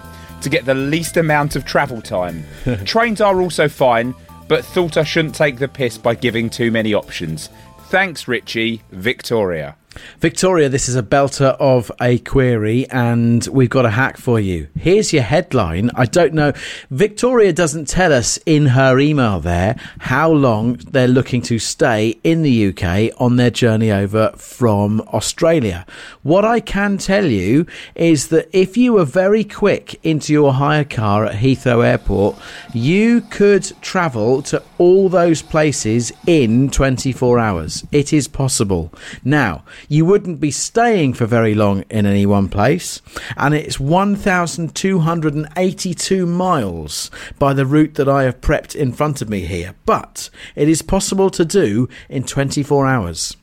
to 0.45 0.51
get 0.51 0.65
the 0.65 0.75
least 0.75 1.17
amount 1.17 1.57
of 1.57 1.65
travel 1.65 2.01
time? 2.01 2.45
Trains 2.85 3.21
are 3.21 3.41
also 3.41 3.69
fine, 3.69 4.15
but 4.47 4.65
thought 4.65 4.97
I 4.97 5.03
shouldn't 5.03 5.35
take 5.35 5.59
the 5.59 5.69
piss 5.69 5.99
by 5.99 6.15
giving 6.15 6.49
too 6.49 6.71
many 6.71 6.95
options. 6.95 7.49
Thanks, 7.89 8.29
Richie. 8.29 8.83
Victoria. 8.93 9.77
Victoria, 10.21 10.69
this 10.69 10.89
is 10.89 10.97
a 10.97 11.03
belter 11.03 11.57
of 11.61 11.91
a 12.01 12.19
query, 12.19 12.89
and 12.91 13.47
we've 13.49 13.71
got 13.71 13.85
a 13.85 13.91
hack 13.91 14.17
for 14.17 14.41
you. 14.41 14.69
Here's 14.79 15.13
your 15.13 15.23
headline. 15.23 15.91
I 15.95 16.07
don't 16.07 16.35
know. 16.35 16.53
Victoria 16.91 17.53
doesn't 17.53 17.89
tell 17.89 18.13
us 18.13 18.39
in 18.47 18.67
her 18.67 18.99
email 18.99 19.41
there 19.41 19.77
how 20.01 20.31
long 20.31 20.75
they're 20.91 21.09
looking 21.09 21.43
to 21.43 21.59
stay 21.59 22.19
in 22.25 22.43
the 22.43 22.69
UK 22.69 23.13
on 23.21 23.37
their 23.37 23.51
journey 23.51 23.91
over 23.91 24.31
from 24.37 25.01
Australia. 25.13 25.87
What 26.23 26.45
I 26.45 26.61
can 26.61 26.99
tell 26.99 27.27
you 27.27 27.67
is 27.95 28.29
that 28.29 28.49
if 28.53 28.77
you 28.77 28.95
were 28.95 29.05
very 29.05 29.45
quick 29.45 29.99
into 30.05 30.33
your 30.33 30.55
hire 30.55 30.85
car 30.85 31.27
at 31.27 31.37
Heathrow 31.37 31.85
Airport, 31.85 32.37
you 32.73 33.21
could 33.21 33.71
travel 33.81 34.43
to 34.43 34.63
all 34.79 35.09
those 35.09 35.43
places 35.43 36.13
in 36.27 36.71
24 36.71 37.39
hours. 37.39 37.87
It 37.93 38.13
is 38.13 38.29
possible. 38.29 38.93
Now, 39.25 39.65
you 39.89 40.05
wouldn't 40.05 40.41
be 40.41 40.51
staying 40.51 41.15
for 41.15 41.27
very 41.27 41.55
long 41.55 41.85
in 41.91 42.07
any 42.07 42.27
one 42.27 42.49
place, 42.49 43.01
and 43.37 43.55
it's 43.55 43.81
1,282 43.81 46.27
miles 46.27 47.11
by 47.39 47.53
the 47.53 47.67
route 47.67 47.95
that 47.95 48.09
I 48.09 48.25
have 48.25 48.41
prepped 48.41 48.75
in 48.75 48.93
front 48.93 49.23
of 49.23 49.29
me 49.29 49.41
here, 49.41 49.75
but 49.87 50.31
it 50.55 50.69
is 50.69 50.83
possible 50.83 51.31
to 51.31 51.45
do 51.45 51.89
in 52.09 52.25
24 52.25 52.87
hours. 52.87 53.37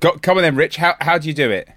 Go, 0.00 0.18
come 0.18 0.36
on 0.36 0.42
then, 0.42 0.56
Rich. 0.56 0.76
How, 0.76 0.96
how 1.00 1.16
do 1.18 1.28
you 1.28 1.34
do 1.34 1.50
it? 1.50 1.68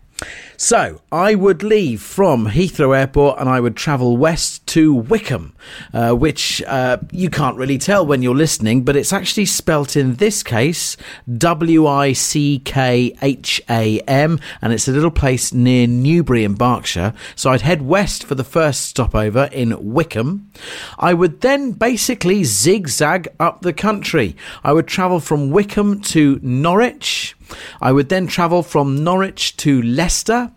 So 0.55 1.01
I 1.11 1.35
would 1.35 1.63
leave 1.63 2.01
from 2.01 2.47
Heathrow 2.47 2.97
Airport 2.97 3.39
and 3.39 3.49
I 3.49 3.59
would 3.59 3.75
travel 3.75 4.15
west 4.15 4.65
to 4.67 4.93
Wickham, 4.93 5.53
uh, 5.93 6.13
which 6.13 6.63
uh, 6.63 6.99
you 7.11 7.29
can't 7.29 7.57
really 7.57 7.77
tell 7.77 8.05
when 8.05 8.21
you're 8.21 8.35
listening, 8.35 8.83
but 8.83 8.95
it's 8.95 9.11
actually 9.11 9.47
spelt 9.47 9.97
in 9.97 10.15
this 10.15 10.41
case 10.41 10.95
W 11.37 11.87
I 11.87 12.13
C 12.13 12.61
K 12.63 13.17
H 13.21 13.61
A 13.69 13.99
M, 14.01 14.39
and 14.61 14.71
it's 14.71 14.87
a 14.87 14.91
little 14.93 15.11
place 15.11 15.51
near 15.53 15.87
Newbury 15.87 16.45
in 16.45 16.53
Berkshire. 16.53 17.13
So 17.35 17.49
I'd 17.49 17.61
head 17.61 17.81
west 17.81 18.23
for 18.23 18.35
the 18.35 18.45
first 18.45 18.83
stopover 18.83 19.49
in 19.51 19.93
Wickham. 19.93 20.51
I 20.97 21.13
would 21.13 21.41
then 21.41 21.71
basically 21.71 22.45
zigzag 22.45 23.27
up 23.39 23.61
the 23.61 23.73
country. 23.73 24.37
I 24.63 24.71
would 24.71 24.87
travel 24.87 25.19
from 25.19 25.51
Wickham 25.51 25.99
to 26.01 26.39
Norwich. 26.41 27.35
I 27.81 27.91
would 27.91 28.09
then 28.09 28.27
travel 28.27 28.63
from 28.63 29.03
Norwich 29.03 29.57
to 29.57 29.81
Leicester. 29.81 30.51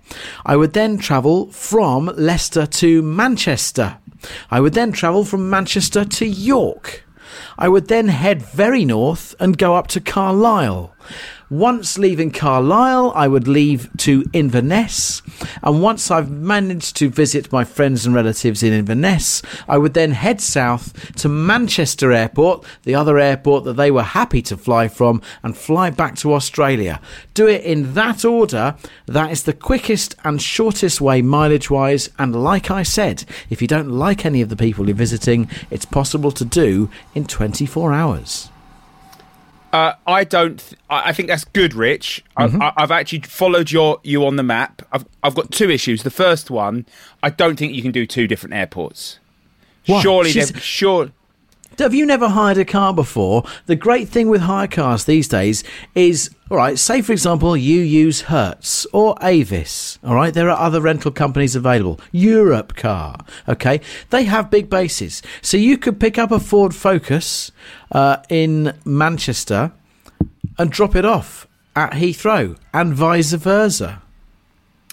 I 0.44 0.56
would 0.56 0.72
then 0.72 0.98
travel 0.98 1.50
from 1.52 2.06
Leicester 2.16 2.66
to 2.66 3.02
Manchester. 3.02 3.98
I 4.50 4.60
would 4.60 4.74
then 4.74 4.92
travel 4.92 5.24
from 5.24 5.50
Manchester 5.50 6.04
to 6.04 6.26
York. 6.26 7.04
I 7.58 7.68
would 7.68 7.88
then 7.88 8.08
head 8.08 8.42
very 8.42 8.84
north 8.84 9.34
and 9.40 9.58
go 9.58 9.76
up 9.76 9.86
to 9.88 10.00
Carlisle. 10.00 10.94
Once 11.48 11.96
leaving 11.96 12.32
Carlisle, 12.32 13.12
I 13.14 13.28
would 13.28 13.46
leave 13.46 13.88
to 13.98 14.24
Inverness. 14.32 15.22
And 15.62 15.80
once 15.80 16.10
I've 16.10 16.28
managed 16.28 16.96
to 16.96 17.08
visit 17.08 17.52
my 17.52 17.62
friends 17.62 18.04
and 18.04 18.12
relatives 18.12 18.64
in 18.64 18.72
Inverness, 18.72 19.42
I 19.68 19.78
would 19.78 19.94
then 19.94 20.10
head 20.10 20.40
south 20.40 21.14
to 21.18 21.28
Manchester 21.28 22.10
Airport, 22.10 22.64
the 22.82 22.96
other 22.96 23.16
airport 23.18 23.62
that 23.62 23.74
they 23.74 23.92
were 23.92 24.02
happy 24.02 24.42
to 24.42 24.56
fly 24.56 24.88
from, 24.88 25.22
and 25.44 25.56
fly 25.56 25.88
back 25.88 26.16
to 26.16 26.34
Australia. 26.34 27.00
Do 27.32 27.46
it 27.46 27.62
in 27.62 27.94
that 27.94 28.24
order. 28.24 28.74
That 29.06 29.30
is 29.30 29.44
the 29.44 29.52
quickest 29.52 30.16
and 30.24 30.42
shortest 30.42 31.00
way 31.00 31.22
mileage 31.22 31.70
wise. 31.70 32.10
And 32.18 32.42
like 32.42 32.72
I 32.72 32.82
said, 32.82 33.24
if 33.50 33.62
you 33.62 33.68
don't 33.68 33.90
like 33.90 34.26
any 34.26 34.42
of 34.42 34.48
the 34.48 34.56
people 34.56 34.88
you're 34.88 34.96
visiting, 34.96 35.48
it's 35.70 35.84
possible 35.84 36.32
to 36.32 36.44
do 36.44 36.90
in 37.14 37.24
24 37.24 37.92
hours. 37.92 38.50
Uh, 39.76 39.94
I 40.06 40.24
don't. 40.24 40.58
Th- 40.58 40.80
I 40.88 41.12
think 41.12 41.28
that's 41.28 41.44
good, 41.44 41.74
Rich. 41.74 42.24
Mm-hmm. 42.38 42.62
I've, 42.62 42.72
I- 42.76 42.82
I've 42.82 42.90
actually 42.90 43.20
followed 43.20 43.70
your 43.70 44.00
you 44.02 44.24
on 44.24 44.36
the 44.36 44.42
map. 44.42 44.80
I've 44.90 45.04
I've 45.22 45.34
got 45.34 45.50
two 45.52 45.70
issues. 45.70 46.02
The 46.02 46.10
first 46.10 46.50
one, 46.50 46.86
I 47.22 47.28
don't 47.30 47.56
think 47.58 47.74
you 47.74 47.82
can 47.82 47.92
do 47.92 48.06
two 48.06 48.26
different 48.26 48.54
airports. 48.54 49.18
Why? 49.86 50.00
Surely, 50.02 50.30
sure. 50.32 51.10
Have 51.78 51.92
you 51.92 52.06
never 52.06 52.28
hired 52.30 52.56
a 52.56 52.64
car 52.64 52.94
before? 52.94 53.44
The 53.66 53.76
great 53.76 54.08
thing 54.08 54.28
with 54.30 54.40
hire 54.40 54.66
cars 54.66 55.04
these 55.04 55.28
days 55.28 55.62
is, 55.94 56.30
all 56.50 56.56
right, 56.56 56.78
say 56.78 57.02
for 57.02 57.12
example 57.12 57.54
you 57.54 57.80
use 57.82 58.22
Hertz 58.22 58.86
or 58.94 59.14
Avis, 59.20 59.98
all 60.02 60.14
right, 60.14 60.32
there 60.32 60.48
are 60.48 60.58
other 60.58 60.80
rental 60.80 61.10
companies 61.10 61.54
available. 61.54 62.00
Europcar, 62.14 63.28
okay, 63.46 63.82
they 64.08 64.24
have 64.24 64.50
big 64.50 64.70
bases. 64.70 65.20
So 65.42 65.58
you 65.58 65.76
could 65.76 66.00
pick 66.00 66.16
up 66.16 66.30
a 66.30 66.40
Ford 66.40 66.74
Focus 66.74 67.52
uh, 67.92 68.18
in 68.28 68.74
Manchester 68.84 69.72
and 70.58 70.70
drop 70.70 70.96
it 70.96 71.04
off 71.04 71.46
at 71.74 71.92
Heathrow 71.92 72.56
and 72.72 72.94
vice 72.94 73.32
versa. 73.32 74.02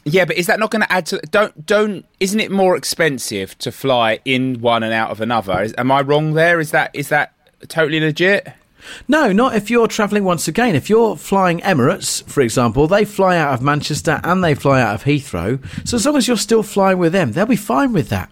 Yeah, 0.05 0.25
but 0.25 0.35
is 0.37 0.47
that 0.47 0.59
not 0.59 0.69
going 0.69 0.81
to 0.81 0.91
add 0.91 1.05
to? 1.07 1.19
Don't 1.31 1.65
don't. 1.65 2.05
Isn't 2.19 2.41
it 2.41 2.51
more 2.51 2.75
expensive 2.75 3.57
to 3.59 3.71
fly 3.71 4.19
in 4.25 4.59
one 4.59 4.83
and 4.83 4.93
out 4.93 5.11
of 5.11 5.21
another? 5.21 5.61
Is, 5.61 5.73
am 5.77 5.91
I 5.91 6.01
wrong 6.01 6.33
there? 6.33 6.59
Is 6.59 6.71
that 6.71 6.91
is 6.93 7.07
that 7.09 7.33
totally 7.69 8.01
legit? 8.01 8.51
No, 9.07 9.31
not 9.31 9.55
if 9.55 9.69
you're 9.69 9.87
travelling 9.87 10.25
once 10.25 10.49
again. 10.49 10.75
If 10.75 10.89
you're 10.89 11.15
flying 11.15 11.61
Emirates, 11.61 12.21
for 12.29 12.41
example, 12.41 12.85
they 12.85 13.05
fly 13.05 13.37
out 13.37 13.53
of 13.53 13.61
Manchester 13.61 14.19
and 14.25 14.43
they 14.43 14.55
fly 14.55 14.81
out 14.81 14.95
of 14.95 15.03
Heathrow. 15.05 15.63
So 15.87 15.95
as 15.95 16.05
long 16.05 16.17
as 16.17 16.27
you're 16.27 16.35
still 16.35 16.63
flying 16.63 16.97
with 16.97 17.13
them, 17.13 17.31
they'll 17.31 17.45
be 17.45 17.55
fine 17.55 17.93
with 17.93 18.09
that. 18.09 18.29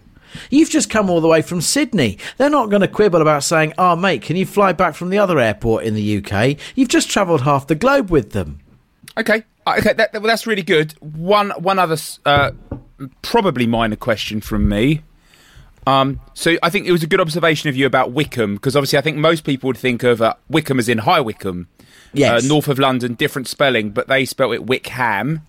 You've 0.50 0.70
just 0.70 0.90
come 0.90 1.10
all 1.10 1.20
the 1.20 1.28
way 1.28 1.42
from 1.42 1.60
Sydney. 1.60 2.18
They're 2.38 2.50
not 2.50 2.70
going 2.70 2.82
to 2.82 2.88
quibble 2.88 3.20
about 3.20 3.44
saying, 3.44 3.72
oh, 3.78 3.96
mate, 3.96 4.22
can 4.22 4.36
you 4.36 4.46
fly 4.46 4.72
back 4.72 4.94
from 4.94 5.10
the 5.10 5.18
other 5.18 5.38
airport 5.38 5.84
in 5.84 5.94
the 5.94 6.18
UK? 6.24 6.56
You've 6.74 6.88
just 6.88 7.10
travelled 7.10 7.42
half 7.42 7.66
the 7.66 7.74
globe 7.74 8.10
with 8.10 8.32
them. 8.32 8.60
Okay, 9.18 9.42
uh, 9.66 9.74
okay, 9.78 9.92
that, 9.92 10.12
well, 10.14 10.22
that's 10.22 10.46
really 10.46 10.62
good. 10.62 10.92
One, 11.00 11.50
one 11.50 11.78
other, 11.78 11.96
uh, 12.24 12.52
probably 13.22 13.66
minor 13.66 13.96
question 13.96 14.40
from 14.40 14.68
me. 14.68 15.02
Um, 15.86 16.20
so 16.34 16.56
I 16.62 16.70
think 16.70 16.86
it 16.86 16.92
was 16.92 17.02
a 17.02 17.06
good 17.08 17.20
observation 17.20 17.68
of 17.68 17.76
you 17.76 17.86
about 17.86 18.12
Wickham 18.12 18.54
because 18.54 18.76
obviously 18.76 18.98
I 18.98 19.02
think 19.02 19.16
most 19.16 19.42
people 19.44 19.66
would 19.66 19.76
think 19.76 20.02
of 20.04 20.22
uh, 20.22 20.34
Wickham 20.48 20.78
as 20.78 20.88
in 20.88 20.98
High 20.98 21.20
Wycombe, 21.20 21.66
Yes. 22.14 22.44
uh, 22.44 22.46
north 22.46 22.68
of 22.68 22.78
London, 22.78 23.14
different 23.14 23.48
spelling, 23.48 23.90
but 23.90 24.06
they 24.06 24.24
spelt 24.24 24.54
it 24.54 24.64
Wickham. 24.64 25.40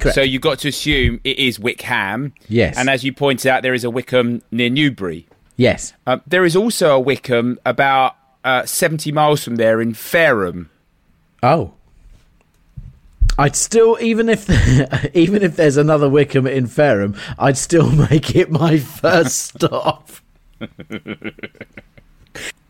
Correct. 0.00 0.14
So 0.14 0.22
you've 0.22 0.42
got 0.42 0.58
to 0.60 0.68
assume 0.68 1.20
it 1.24 1.38
is 1.38 1.58
Wickham. 1.60 2.32
Yes. 2.48 2.76
And 2.78 2.88
as 2.88 3.04
you 3.04 3.12
pointed 3.12 3.48
out, 3.48 3.62
there 3.62 3.74
is 3.74 3.84
a 3.84 3.90
Wickham 3.90 4.42
near 4.50 4.70
Newbury. 4.70 5.26
Yes. 5.56 5.92
Um, 6.06 6.22
there 6.26 6.44
is 6.44 6.56
also 6.56 6.96
a 6.96 7.00
Wickham 7.00 7.58
about 7.66 8.16
uh, 8.44 8.64
70 8.64 9.12
miles 9.12 9.44
from 9.44 9.56
there 9.56 9.80
in 9.80 9.92
Fareham. 9.92 10.70
Oh. 11.42 11.74
I'd 13.38 13.56
still, 13.56 13.96
even 14.00 14.28
if 14.28 14.48
even 15.16 15.42
if 15.42 15.56
there's 15.56 15.76
another 15.76 16.08
Wickham 16.08 16.46
in 16.46 16.66
Fareham, 16.66 17.16
I'd 17.38 17.56
still 17.56 17.90
make 18.10 18.34
it 18.34 18.50
my 18.50 18.78
first 18.78 19.38
stop. 19.54 20.10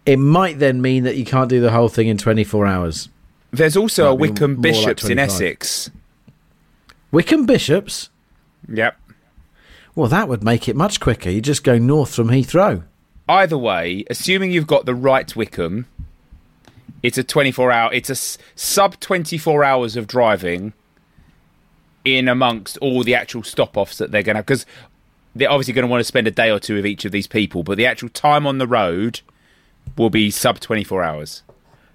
it 0.06 0.18
might 0.18 0.58
then 0.58 0.80
mean 0.82 1.04
that 1.04 1.16
you 1.16 1.24
can't 1.24 1.48
do 1.48 1.60
the 1.60 1.70
whole 1.70 1.88
thing 1.88 2.08
in 2.08 2.18
24 2.18 2.66
hours. 2.66 3.08
There's 3.52 3.76
also 3.76 4.06
a 4.06 4.10
Might 4.10 4.16
be 4.16 4.20
Wickham 4.30 4.50
more 4.52 4.56
like 4.56 4.62
Bishops 4.62 5.04
in 5.08 5.18
Essex. 5.18 5.90
Wickham 7.10 7.46
Bishops? 7.46 8.10
Yep. 8.68 8.96
Well, 9.94 10.08
that 10.08 10.28
would 10.28 10.44
make 10.44 10.68
it 10.68 10.76
much 10.76 11.00
quicker. 11.00 11.30
You 11.30 11.40
just 11.40 11.64
go 11.64 11.78
north 11.78 12.14
from 12.14 12.28
Heathrow. 12.28 12.84
Either 13.28 13.58
way, 13.58 14.04
assuming 14.10 14.50
you've 14.50 14.66
got 14.66 14.86
the 14.86 14.94
right 14.94 15.34
Wickham, 15.34 15.86
it's 17.02 17.18
a 17.18 17.24
24 17.24 17.72
hour, 17.72 17.92
it's 17.92 18.10
a 18.10 18.40
sub 18.54 18.98
24 19.00 19.64
hours 19.64 19.96
of 19.96 20.06
driving 20.06 20.72
in 22.04 22.28
amongst 22.28 22.76
all 22.78 23.02
the 23.02 23.14
actual 23.14 23.42
stop 23.42 23.76
offs 23.76 23.98
that 23.98 24.10
they're 24.10 24.22
going 24.22 24.34
to 24.34 24.38
have. 24.38 24.46
Because 24.46 24.66
they're 25.34 25.50
obviously 25.50 25.74
going 25.74 25.86
to 25.86 25.90
want 25.90 26.00
to 26.00 26.04
spend 26.04 26.26
a 26.26 26.32
day 26.32 26.50
or 26.50 26.58
two 26.58 26.74
with 26.74 26.86
each 26.86 27.04
of 27.04 27.12
these 27.12 27.26
people, 27.26 27.62
but 27.62 27.76
the 27.76 27.86
actual 27.86 28.08
time 28.08 28.46
on 28.46 28.58
the 28.58 28.66
road 28.66 29.20
will 29.96 30.10
be 30.10 30.30
sub 30.30 30.60
24 30.60 31.02
hours. 31.02 31.42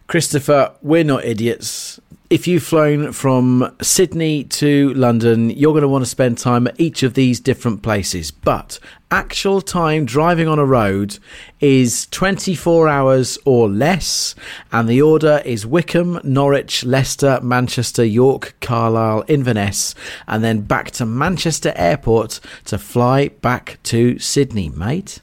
Christopher, 0.07 0.74
we're 0.81 1.03
not 1.03 1.25
idiots. 1.25 2.00
If 2.27 2.48
you've 2.48 2.63
flown 2.63 3.12
from 3.12 3.75
Sydney 3.84 4.46
to 4.46 4.91
London, 4.96 5.51
you're 5.51 5.74
going 5.74 5.84
to 5.84 5.88
want 5.88 6.03
to 6.03 6.10
spend 6.10 6.39
time 6.39 6.65
at 6.65 6.79
each 6.79 7.03
of 7.03 7.13
these 7.13 7.39
different 7.39 7.84
places. 7.84 8.32
But 8.32 8.79
actual 9.12 9.62
time 9.62 10.05
driving 10.05 10.48
on 10.48 10.58
a 10.58 10.65
road 10.65 11.20
is 11.60 12.08
24 12.08 12.88
hours 12.88 13.38
or 13.46 13.70
less. 13.70 14.34
And 14.72 14.89
the 14.89 15.03
order 15.03 15.44
is 15.46 15.67
Wickham, 15.67 16.20
Norwich, 16.24 16.84
Leicester, 16.84 17.39
Manchester, 17.44 18.03
York, 18.03 18.55
Carlisle, 18.60 19.25
Inverness, 19.27 19.94
and 20.27 20.44
then 20.44 20.62
back 20.62 20.89
to 20.91 21.05
Manchester 21.05 21.74
Airport 21.75 22.39
to 22.65 22.79
fly 22.79 23.27
back 23.27 23.77
to 23.84 24.17
Sydney, 24.17 24.70
mate. 24.70 25.22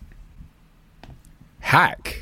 Hack. 1.58 2.21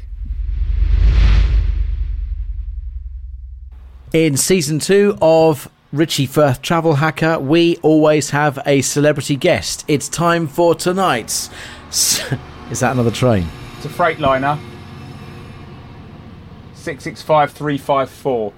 In 4.12 4.37
season 4.37 4.81
two 4.81 5.17
of 5.23 5.71
Richie 5.93 6.26
Firth 6.26 6.62
Travel 6.62 6.95
Hacker, 6.95 7.38
we 7.38 7.76
always 7.76 8.31
have 8.31 8.59
a 8.67 8.81
celebrity 8.81 9.37
guest. 9.37 9.85
It's 9.87 10.09
time 10.09 10.49
for 10.49 10.75
tonight's. 10.75 11.49
Is 12.73 12.81
that 12.81 12.90
another 12.90 13.12
train? 13.12 13.47
It's 13.76 13.87
a 13.87 13.88
Freightliner. 13.88 14.59
665354. 16.75 18.52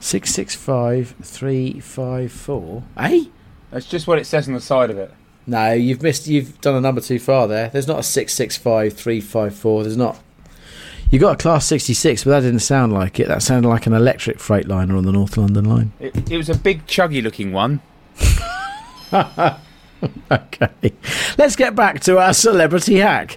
665354. 0.00 2.82
Eh? 2.98 3.24
That's 3.70 3.86
just 3.86 4.06
what 4.06 4.18
it 4.18 4.26
says 4.26 4.46
on 4.46 4.52
the 4.52 4.60
side 4.60 4.90
of 4.90 4.98
it. 4.98 5.10
No, 5.46 5.72
you've 5.72 6.02
missed. 6.02 6.26
You've 6.26 6.60
done 6.60 6.74
a 6.74 6.82
number 6.82 7.00
too 7.00 7.18
far 7.18 7.48
there. 7.48 7.70
There's 7.70 7.88
not 7.88 8.00
a 8.00 8.02
665354. 8.02 9.84
There's 9.84 9.96
not. 9.96 10.20
You 11.10 11.18
got 11.18 11.34
a 11.34 11.36
class 11.42 11.66
66, 11.66 12.22
but 12.24 12.30
that 12.30 12.40
didn't 12.40 12.60
sound 12.60 12.92
like 12.92 13.18
it. 13.18 13.26
That 13.26 13.42
sounded 13.42 13.68
like 13.68 13.86
an 13.86 13.92
electric 13.92 14.38
Freightliner 14.38 14.96
on 14.96 15.04
the 15.04 15.12
North 15.12 15.36
London 15.36 15.64
line. 15.64 15.92
It, 15.98 16.30
it 16.30 16.36
was 16.36 16.48
a 16.48 16.56
big, 16.56 16.86
chuggy 16.86 17.22
looking 17.22 17.52
one. 17.52 17.80
Okay. 20.30 20.94
Let's 21.36 21.56
get 21.56 21.74
back 21.74 22.00
to 22.00 22.18
our 22.18 22.32
celebrity 22.32 22.96
hack. 22.96 23.36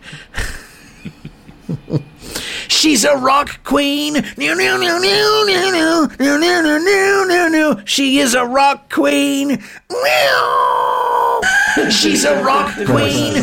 She's 2.69 3.03
a 3.03 3.17
rock 3.17 3.63
queen. 3.63 4.13
No, 4.13 4.53
no, 4.53 4.77
no, 4.77 4.97
no, 4.97 4.99
no, 4.99 5.43
no, 5.45 6.07
no, 6.19 6.37
no, 6.37 6.61
no, 6.61 6.77
no, 6.77 7.25
no, 7.27 7.47
no. 7.49 7.81
She 7.85 8.19
is 8.19 8.33
a 8.33 8.45
rock 8.45 8.93
queen. 8.93 9.61
She's 11.89 12.23
a 12.23 12.41
rock 12.43 12.73
queen. 12.85 13.33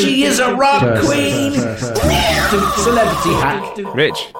She 0.00 0.24
is 0.24 0.38
a 0.38 0.54
rock 0.54 0.82
queen. 1.04 1.52
Celebrity 2.78 3.32
hack. 3.34 3.76
Rich. 3.94 4.32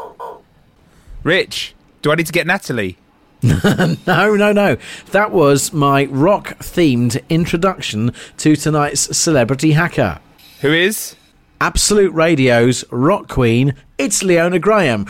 Rich. 1.22 1.74
Do 2.02 2.12
I 2.12 2.14
need 2.14 2.26
to 2.26 2.32
get 2.32 2.46
Natalie? 2.46 2.96
No, 3.42 4.34
no, 4.34 4.52
no. 4.52 4.76
That 5.12 5.30
was 5.30 5.72
my 5.72 6.06
rock 6.06 6.58
themed 6.58 7.22
introduction 7.28 8.12
to 8.38 8.56
tonight's 8.56 9.16
celebrity 9.16 9.72
hacker. 9.72 10.18
Who 10.60 10.72
is? 10.72 11.14
Absolute 11.60 12.12
Radio's 12.14 12.84
rock 12.90 13.28
queen, 13.28 13.74
it's 13.96 14.22
Leona 14.22 14.58
Graham. 14.58 15.06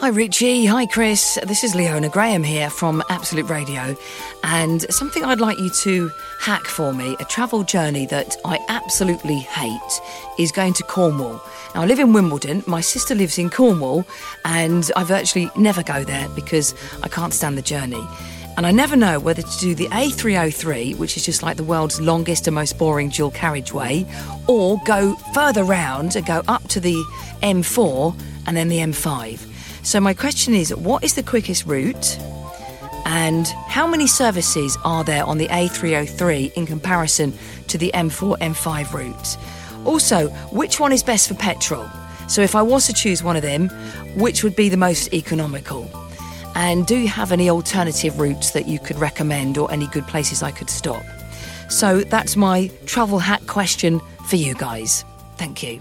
Hi, 0.00 0.08
Richie. 0.08 0.64
Hi, 0.64 0.86
Chris. 0.86 1.38
This 1.46 1.62
is 1.62 1.74
Leona 1.74 2.08
Graham 2.08 2.42
here 2.42 2.70
from 2.70 3.02
Absolute 3.10 3.50
Radio. 3.50 3.94
And 4.42 4.80
something 4.90 5.22
I'd 5.22 5.40
like 5.40 5.58
you 5.58 5.68
to 5.82 6.10
hack 6.38 6.62
for 6.62 6.94
me 6.94 7.18
a 7.20 7.26
travel 7.26 7.64
journey 7.64 8.06
that 8.06 8.34
I 8.46 8.58
absolutely 8.70 9.40
hate 9.40 10.00
is 10.38 10.52
going 10.52 10.72
to 10.72 10.82
Cornwall. 10.84 11.42
Now, 11.74 11.82
I 11.82 11.84
live 11.84 11.98
in 11.98 12.14
Wimbledon. 12.14 12.64
My 12.66 12.80
sister 12.80 13.14
lives 13.14 13.38
in 13.38 13.50
Cornwall, 13.50 14.06
and 14.46 14.90
I 14.96 15.04
virtually 15.04 15.50
never 15.54 15.82
go 15.82 16.02
there 16.02 16.30
because 16.30 16.74
I 17.02 17.08
can't 17.08 17.34
stand 17.34 17.58
the 17.58 17.62
journey. 17.62 18.02
And 18.56 18.66
I 18.66 18.70
never 18.70 18.96
know 18.96 19.20
whether 19.20 19.42
to 19.42 19.58
do 19.58 19.74
the 19.74 19.88
A303, 19.88 20.96
which 20.96 21.18
is 21.18 21.26
just 21.26 21.42
like 21.42 21.58
the 21.58 21.62
world's 21.62 22.00
longest 22.00 22.46
and 22.46 22.54
most 22.54 22.78
boring 22.78 23.10
dual 23.10 23.32
carriageway, 23.32 24.06
or 24.46 24.80
go 24.86 25.14
further 25.34 25.62
round 25.62 26.16
and 26.16 26.24
go 26.24 26.42
up 26.48 26.66
to 26.68 26.80
the 26.80 26.96
M4 27.42 28.18
and 28.46 28.56
then 28.56 28.70
the 28.70 28.78
M5. 28.78 29.49
So, 29.82 29.98
my 30.00 30.14
question 30.14 30.54
is 30.54 30.74
what 30.74 31.02
is 31.02 31.14
the 31.14 31.22
quickest 31.22 31.66
route? 31.66 32.18
And 33.06 33.48
how 33.66 33.86
many 33.86 34.06
services 34.06 34.76
are 34.84 35.02
there 35.02 35.24
on 35.24 35.38
the 35.38 35.48
A303 35.48 36.52
in 36.52 36.66
comparison 36.66 37.32
to 37.68 37.78
the 37.78 37.90
M4 37.94 38.38
M5 38.38 38.92
route? 38.92 39.36
Also, 39.86 40.28
which 40.52 40.78
one 40.78 40.92
is 40.92 41.02
best 41.02 41.28
for 41.28 41.34
petrol? 41.34 41.88
So, 42.28 42.42
if 42.42 42.54
I 42.54 42.62
was 42.62 42.86
to 42.86 42.92
choose 42.92 43.22
one 43.22 43.36
of 43.36 43.42
them, 43.42 43.68
which 44.16 44.44
would 44.44 44.54
be 44.54 44.68
the 44.68 44.76
most 44.76 45.12
economical? 45.14 45.90
And 46.54 46.86
do 46.86 46.96
you 46.96 47.08
have 47.08 47.32
any 47.32 47.48
alternative 47.48 48.18
routes 48.18 48.50
that 48.50 48.68
you 48.68 48.78
could 48.78 48.98
recommend 48.98 49.56
or 49.56 49.70
any 49.72 49.86
good 49.86 50.06
places 50.06 50.42
I 50.42 50.50
could 50.50 50.68
stop? 50.68 51.02
So, 51.70 52.02
that's 52.02 52.36
my 52.36 52.70
travel 52.84 53.18
hack 53.18 53.46
question 53.46 54.00
for 54.26 54.36
you 54.36 54.54
guys. 54.54 55.04
Thank 55.36 55.62
you. 55.62 55.80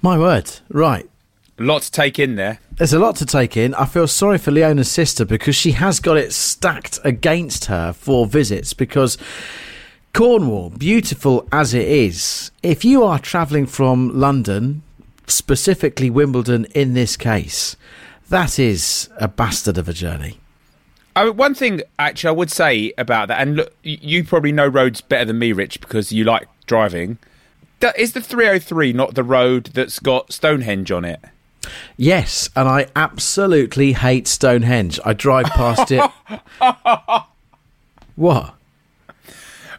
My 0.00 0.18
word. 0.18 0.50
Right. 0.70 1.09
A 1.60 1.64
lot 1.64 1.82
to 1.82 1.90
take 1.90 2.18
in 2.18 2.36
there. 2.36 2.58
There's 2.72 2.94
a 2.94 2.98
lot 2.98 3.16
to 3.16 3.26
take 3.26 3.54
in. 3.54 3.74
I 3.74 3.84
feel 3.84 4.08
sorry 4.08 4.38
for 4.38 4.50
Leona's 4.50 4.90
sister 4.90 5.26
because 5.26 5.54
she 5.54 5.72
has 5.72 6.00
got 6.00 6.16
it 6.16 6.32
stacked 6.32 6.98
against 7.04 7.66
her 7.66 7.92
for 7.92 8.24
visits 8.26 8.72
because 8.72 9.18
Cornwall, 10.14 10.70
beautiful 10.70 11.46
as 11.52 11.74
it 11.74 11.86
is, 11.86 12.50
if 12.62 12.82
you 12.82 13.04
are 13.04 13.18
travelling 13.18 13.66
from 13.66 14.18
London, 14.18 14.82
specifically 15.26 16.08
Wimbledon 16.08 16.64
in 16.74 16.94
this 16.94 17.18
case, 17.18 17.76
that 18.30 18.58
is 18.58 19.10
a 19.18 19.28
bastard 19.28 19.76
of 19.76 19.86
a 19.86 19.92
journey. 19.92 20.38
I 21.14 21.26
mean, 21.26 21.36
one 21.36 21.54
thing, 21.54 21.82
actually, 21.98 22.28
I 22.28 22.32
would 22.32 22.50
say 22.50 22.94
about 22.96 23.28
that, 23.28 23.38
and 23.38 23.56
look, 23.56 23.74
you 23.82 24.24
probably 24.24 24.52
know 24.52 24.66
roads 24.66 25.02
better 25.02 25.26
than 25.26 25.38
me, 25.38 25.52
Rich, 25.52 25.82
because 25.82 26.10
you 26.10 26.24
like 26.24 26.48
driving. 26.64 27.18
Is 27.98 28.14
the 28.14 28.22
303 28.22 28.94
not 28.94 29.14
the 29.14 29.24
road 29.24 29.66
that's 29.74 29.98
got 29.98 30.32
Stonehenge 30.32 30.90
on 30.90 31.04
it? 31.04 31.20
Yes, 31.96 32.48
and 32.56 32.68
I 32.68 32.86
absolutely 32.96 33.92
hate 33.92 34.26
Stonehenge. 34.26 34.98
I 35.04 35.12
drive 35.12 35.46
past 35.46 35.90
it. 35.90 36.10
what? 38.16 38.54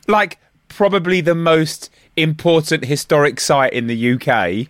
Like, 0.07 0.37
probably 0.67 1.21
the 1.21 1.35
most 1.35 1.89
important 2.15 2.85
historic 2.85 3.39
site 3.39 3.73
in 3.73 3.87
the 3.87 4.13
UK. 4.13 4.67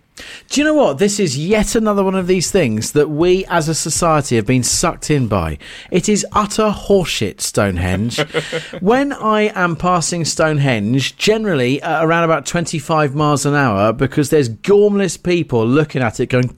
Do 0.48 0.60
you 0.60 0.66
know 0.66 0.74
what? 0.74 0.98
This 0.98 1.18
is 1.18 1.38
yet 1.38 1.74
another 1.74 2.04
one 2.04 2.14
of 2.14 2.26
these 2.26 2.50
things 2.50 2.92
that 2.92 3.08
we 3.08 3.46
as 3.46 3.68
a 3.68 3.74
society 3.74 4.36
have 4.36 4.46
been 4.46 4.62
sucked 4.62 5.10
in 5.10 5.26
by. 5.26 5.58
It 5.90 6.08
is 6.08 6.26
utter 6.32 6.70
horseshit, 6.70 7.40
Stonehenge. 7.40 8.20
when 8.80 9.12
I 9.14 9.52
am 9.54 9.74
passing 9.74 10.24
Stonehenge, 10.24 11.16
generally 11.16 11.82
uh, 11.82 12.04
around 12.04 12.24
about 12.24 12.44
25 12.44 13.14
miles 13.14 13.46
an 13.46 13.54
hour, 13.54 13.92
because 13.92 14.28
there's 14.30 14.50
gormless 14.50 15.20
people 15.20 15.66
looking 15.66 16.02
at 16.02 16.20
it 16.20 16.26
going, 16.26 16.50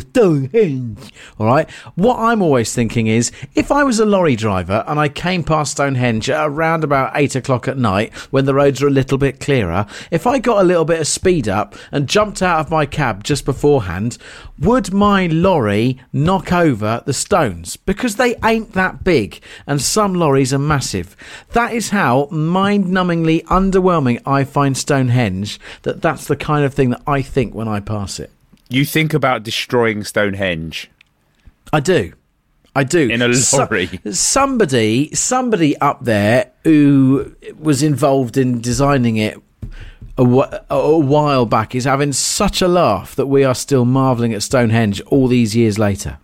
Stonehenge. 0.00 1.12
All 1.38 1.46
right. 1.46 1.68
What 1.96 2.18
I'm 2.18 2.40
always 2.40 2.72
thinking 2.72 3.08
is 3.08 3.32
if 3.54 3.72
I 3.72 3.82
was 3.82 3.98
a 3.98 4.06
lorry 4.06 4.36
driver 4.36 4.84
and 4.86 5.00
I 5.00 5.08
came 5.08 5.42
past 5.42 5.72
Stonehenge 5.72 6.30
around 6.30 6.84
about 6.84 7.12
8 7.14 7.34
o'clock 7.34 7.66
at 7.66 7.78
night 7.78 8.14
when 8.30 8.44
the 8.44 8.54
roads 8.54 8.80
are 8.80 8.86
a 8.86 8.90
little 8.90 9.18
bit 9.18 9.40
clearer, 9.40 9.86
if 10.10 10.26
I 10.26 10.38
got 10.38 10.60
a 10.60 10.66
little 10.66 10.84
bit 10.84 11.00
of 11.00 11.06
speed 11.06 11.48
up 11.48 11.74
and 11.92 12.08
jumped 12.08 12.42
out 12.42 12.60
of 12.60 12.70
my 12.70 12.86
cab 12.86 13.24
just 13.24 13.44
beforehand, 13.44 14.18
would 14.58 14.92
my 14.92 15.26
lorry 15.26 15.98
knock 16.12 16.52
over 16.52 17.02
the 17.06 17.12
stones? 17.12 17.76
Because 17.76 18.16
they 18.16 18.36
ain't 18.44 18.72
that 18.72 19.04
big, 19.04 19.40
and 19.66 19.80
some 19.80 20.14
lorries 20.14 20.52
are 20.52 20.58
massive. 20.58 21.16
That 21.52 21.72
is 21.72 21.90
how 21.90 22.26
mind 22.30 22.86
numbingly 22.86 23.44
underwhelming 23.44 24.20
I 24.26 24.44
find 24.44 24.76
Stonehenge, 24.76 25.60
that 25.82 26.02
that's 26.02 26.26
the 26.26 26.36
kind 26.36 26.64
of 26.64 26.74
thing 26.74 26.90
that 26.90 27.02
I 27.06 27.22
think 27.22 27.54
when 27.54 27.68
I 27.68 27.80
pass 27.80 28.20
it. 28.20 28.30
You 28.68 28.84
think 28.84 29.14
about 29.14 29.42
destroying 29.42 30.04
Stonehenge. 30.04 30.90
I 31.72 31.80
do. 31.80 32.12
I 32.74 32.84
do. 32.84 33.08
In 33.08 33.20
a 33.20 33.28
lorry. 33.28 33.86
So, 34.04 34.10
somebody, 34.12 35.12
somebody 35.14 35.76
up 35.78 36.04
there 36.04 36.52
who 36.64 37.34
was 37.58 37.82
involved 37.82 38.36
in 38.36 38.60
designing 38.60 39.16
it 39.16 39.38
a, 40.20 40.24
wh- 40.24 40.52
a 40.70 40.98
while 40.98 41.46
back 41.46 41.74
is 41.74 41.84
having 41.84 42.12
such 42.12 42.60
a 42.62 42.68
laugh 42.68 43.14
that 43.16 43.26
we 43.26 43.42
are 43.44 43.54
still 43.54 43.84
marvelling 43.84 44.34
at 44.34 44.42
Stonehenge 44.42 45.00
all 45.02 45.26
these 45.28 45.56
years 45.56 45.78
later. 45.78 46.18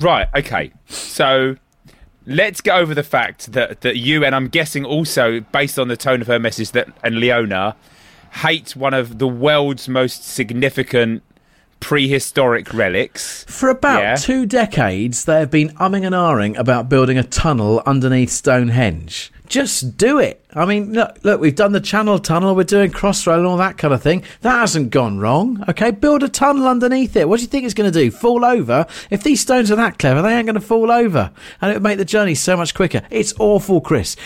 Right, 0.00 0.28
okay. 0.36 0.72
So 0.86 1.56
let's 2.26 2.60
get 2.60 2.76
over 2.76 2.94
the 2.94 3.02
fact 3.02 3.52
that, 3.52 3.80
that 3.80 3.96
you, 3.96 4.24
and 4.24 4.34
I'm 4.34 4.48
guessing 4.48 4.84
also 4.84 5.40
based 5.40 5.78
on 5.78 5.88
the 5.88 5.96
tone 5.96 6.20
of 6.20 6.26
her 6.28 6.38
message, 6.38 6.70
that 6.72 6.88
and 7.02 7.18
Leona 7.18 7.74
hate 8.42 8.76
one 8.76 8.94
of 8.94 9.18
the 9.18 9.26
world's 9.26 9.88
most 9.88 10.24
significant 10.24 11.22
prehistoric 11.80 12.74
relics. 12.74 13.44
For 13.48 13.68
about 13.70 14.00
Yeah. 14.02 14.14
two 14.16 14.46
decades, 14.46 15.24
they 15.24 15.38
have 15.38 15.50
been 15.50 15.70
umming 15.76 16.04
and 16.04 16.14
ahhing 16.14 16.56
about 16.58 16.88
building 16.88 17.16
a 17.18 17.22
tunnel 17.24 17.82
underneath 17.86 18.30
Stonehenge. 18.30 19.32
Just 19.48 19.96
do 19.96 20.18
it. 20.18 20.44
I 20.54 20.64
mean, 20.64 20.92
look, 20.94 21.18
look, 21.24 21.40
we've 21.40 21.54
done 21.54 21.72
the 21.72 21.80
Channel 21.80 22.18
Tunnel, 22.18 22.54
we're 22.54 22.64
doing 22.64 22.90
Crossrail 22.90 23.36
and 23.36 23.46
all 23.46 23.58
that 23.58 23.76
kind 23.76 23.92
of 23.92 24.02
thing. 24.02 24.24
That 24.40 24.60
hasn't 24.60 24.90
gone 24.90 25.18
wrong. 25.18 25.62
Okay, 25.68 25.90
build 25.90 26.22
a 26.22 26.28
tunnel 26.28 26.66
underneath 26.66 27.16
it. 27.16 27.28
What 27.28 27.36
do 27.36 27.42
you 27.42 27.48
think 27.48 27.64
it's 27.64 27.74
going 27.74 27.90
to 27.90 27.98
do? 27.98 28.10
Fall 28.10 28.44
over? 28.44 28.86
If 29.10 29.22
these 29.22 29.40
stones 29.40 29.70
are 29.70 29.76
that 29.76 29.98
clever, 29.98 30.22
they 30.22 30.34
ain't 30.34 30.46
going 30.46 30.54
to 30.54 30.60
fall 30.60 30.90
over, 30.90 31.32
and 31.60 31.70
it 31.70 31.74
would 31.74 31.82
make 31.82 31.98
the 31.98 32.04
journey 32.04 32.34
so 32.34 32.56
much 32.56 32.74
quicker. 32.74 33.02
It's 33.10 33.34
awful, 33.38 33.80
Chris. 33.82 34.16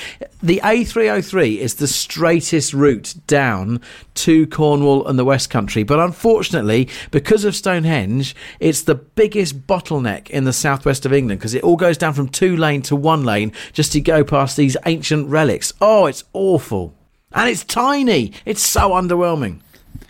The 0.42 0.60
A303 0.62 1.58
is 1.58 1.76
the 1.76 1.86
straightest 1.86 2.72
route 2.72 3.14
down 3.26 3.80
to 4.14 4.46
Cornwall 4.46 5.06
and 5.06 5.18
the 5.18 5.24
West 5.24 5.50
Country, 5.50 5.82
but 5.82 5.98
unfortunately, 5.98 6.88
because 7.10 7.44
of 7.44 7.56
Stonehenge, 7.56 8.34
it's 8.60 8.82
the 8.82 8.94
biggest 8.94 9.66
bottleneck 9.66 10.30
in 10.30 10.44
the 10.44 10.52
southwest 10.52 11.04
of 11.04 11.12
England 11.12 11.40
because 11.40 11.54
it 11.54 11.62
all 11.62 11.76
goes 11.76 11.98
down 11.98 12.12
from 12.12 12.28
two 12.28 12.56
lane 12.56 12.82
to 12.82 12.96
one 12.96 13.24
lane 13.24 13.52
just 13.72 13.92
to 13.92 14.00
go 14.00 14.24
past 14.24 14.56
these 14.56 14.76
ancient 14.86 15.11
relics. 15.20 15.72
Oh, 15.80 16.06
it's 16.06 16.24
awful. 16.32 16.94
And 17.32 17.48
it's 17.48 17.64
tiny. 17.64 18.32
It's 18.44 18.62
so 18.62 18.90
underwhelming. 18.90 19.60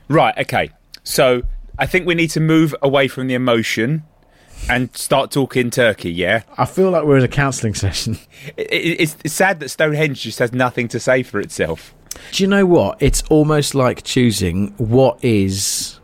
Right, 0.09 0.37
okay. 0.39 0.71
So 1.05 1.43
I 1.79 1.87
think 1.87 2.07
we 2.07 2.15
need 2.15 2.31
to 2.31 2.41
move 2.41 2.75
away 2.83 3.09
from 3.09 3.27
the 3.27 3.35
emotion 3.35 4.05
and 4.69 4.95
start 4.97 5.31
talking 5.31 5.71
Turkey, 5.71 6.13
yeah? 6.13 6.43
I 6.57 6.67
feel 6.67 6.91
like 6.91 7.05
we're 7.05 7.19
in 7.19 7.25
a 7.25 7.29
counselling 7.29 7.75
session. 7.75 8.19
It, 8.57 8.69
it, 8.71 9.01
it's, 9.01 9.17
it's 9.25 9.35
sad 9.35 9.61
that 9.61 9.71
Stonehenge 9.71 10.21
just 10.21 10.39
has 10.39 10.53
nothing 10.53 10.89
to 10.89 11.01
say 11.01 11.23
for 11.23 11.41
itself. 11.41 11.95
Do 12.31 12.43
you 12.43 12.49
know 12.49 12.67
what? 12.67 13.01
It's 13.01 13.23
almost 13.31 13.75
like 13.75 14.03
choosing 14.03 14.75
what 14.77 15.23
is 15.25 15.99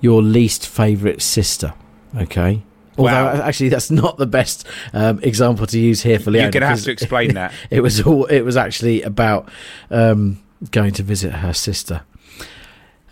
your 0.00 0.22
least 0.22 0.68
favourite 0.68 1.22
sister. 1.22 1.74
Okay. 2.16 2.62
Although 2.96 3.10
Wow. 3.12 3.32
actually, 3.42 3.68
that's 3.68 3.90
not 3.90 4.18
the 4.18 4.26
best 4.26 4.66
um, 4.92 5.20
example 5.22 5.66
to 5.66 5.78
use 5.78 6.02
here 6.02 6.18
for 6.18 6.30
Leona. 6.30 6.44
You're 6.44 6.52
going 6.52 6.60
to 6.62 6.68
have 6.68 6.82
to 6.82 6.90
explain 6.90 7.34
that. 7.40 7.52
It 7.70 7.80
was 7.80 8.00
all. 8.00 8.26
It 8.26 8.42
was 8.42 8.56
actually 8.56 9.02
about 9.02 9.48
um, 9.90 10.42
going 10.70 10.92
to 10.94 11.02
visit 11.02 11.32
her 11.32 11.52
sister. 11.52 12.02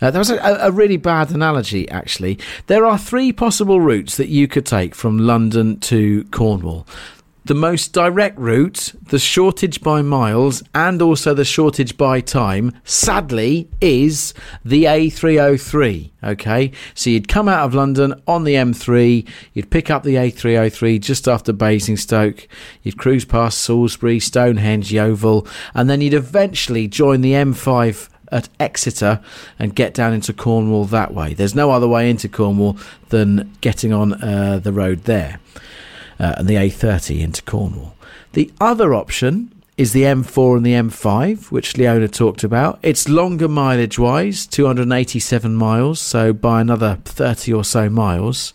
Uh, 0.01 0.11
that 0.11 0.19
was 0.19 0.29
a, 0.29 0.37
a 0.37 0.71
really 0.71 0.97
bad 0.97 1.31
analogy, 1.31 1.87
actually. 1.89 2.37
There 2.67 2.85
are 2.85 2.97
three 2.97 3.31
possible 3.31 3.79
routes 3.79 4.17
that 4.17 4.27
you 4.27 4.49
could 4.49 4.65
take 4.65 4.95
from 4.95 5.17
London 5.17 5.79
to 5.81 6.25
Cornwall. 6.25 6.85
The 7.45 7.53
most 7.53 7.91
direct 7.91 8.39
route, 8.39 8.93
the 9.09 9.19
shortage 9.19 9.81
by 9.81 10.01
miles, 10.01 10.63
and 10.73 11.01
also 11.01 11.33
the 11.33 11.43
shortage 11.43 11.97
by 11.97 12.21
time, 12.21 12.71
sadly, 12.85 13.67
is 13.81 14.33
the 14.63 14.85
A303. 14.85 16.11
Okay, 16.23 16.71
so 16.93 17.09
you'd 17.09 17.27
come 17.27 17.49
out 17.49 17.65
of 17.65 17.75
London 17.75 18.13
on 18.29 18.45
the 18.45 18.53
M3, 18.53 19.27
you'd 19.51 19.69
pick 19.69 19.89
up 19.89 20.03
the 20.03 20.15
A303 20.15 21.01
just 21.01 21.27
after 21.27 21.51
Basingstoke, 21.51 22.47
you'd 22.81 22.97
cruise 22.97 23.25
past 23.25 23.57
Salisbury, 23.57 24.21
Stonehenge, 24.21 24.93
Yeovil, 24.93 25.45
and 25.73 25.89
then 25.89 25.99
you'd 25.99 26.13
eventually 26.13 26.87
join 26.87 27.19
the 27.19 27.33
M5 27.33 28.07
at 28.31 28.47
Exeter 28.57 29.19
and 29.59 29.75
get 29.75 29.93
down 29.93 30.13
into 30.13 30.31
Cornwall 30.31 30.85
that 30.85 31.13
way. 31.13 31.33
There's 31.33 31.55
no 31.55 31.71
other 31.71 31.89
way 31.89 32.09
into 32.09 32.29
Cornwall 32.29 32.77
than 33.09 33.53
getting 33.59 33.91
on 33.91 34.13
uh, 34.13 34.59
the 34.63 34.71
road 34.71 35.03
there 35.03 35.41
uh, 36.23 36.35
and 36.37 36.47
the 36.47 36.55
A30 36.55 37.19
into 37.19 37.41
Cornwall. 37.43 37.95
The 38.31 38.49
other 38.61 38.93
option 38.93 39.51
is 39.75 39.91
the 39.91 40.03
M4 40.03 40.57
and 40.57 40.65
the 40.65 40.73
M5, 40.73 41.51
which 41.51 41.77
Leona 41.77 42.07
talked 42.07 42.43
about. 42.43 42.79
It's 42.81 43.09
longer 43.09 43.47
mileage 43.49 43.99
wise, 43.99 44.45
287 44.45 45.53
miles, 45.53 45.99
so 45.99 46.31
by 46.31 46.61
another 46.61 46.99
30 47.03 47.51
or 47.53 47.65
so 47.65 47.89
miles. 47.89 48.53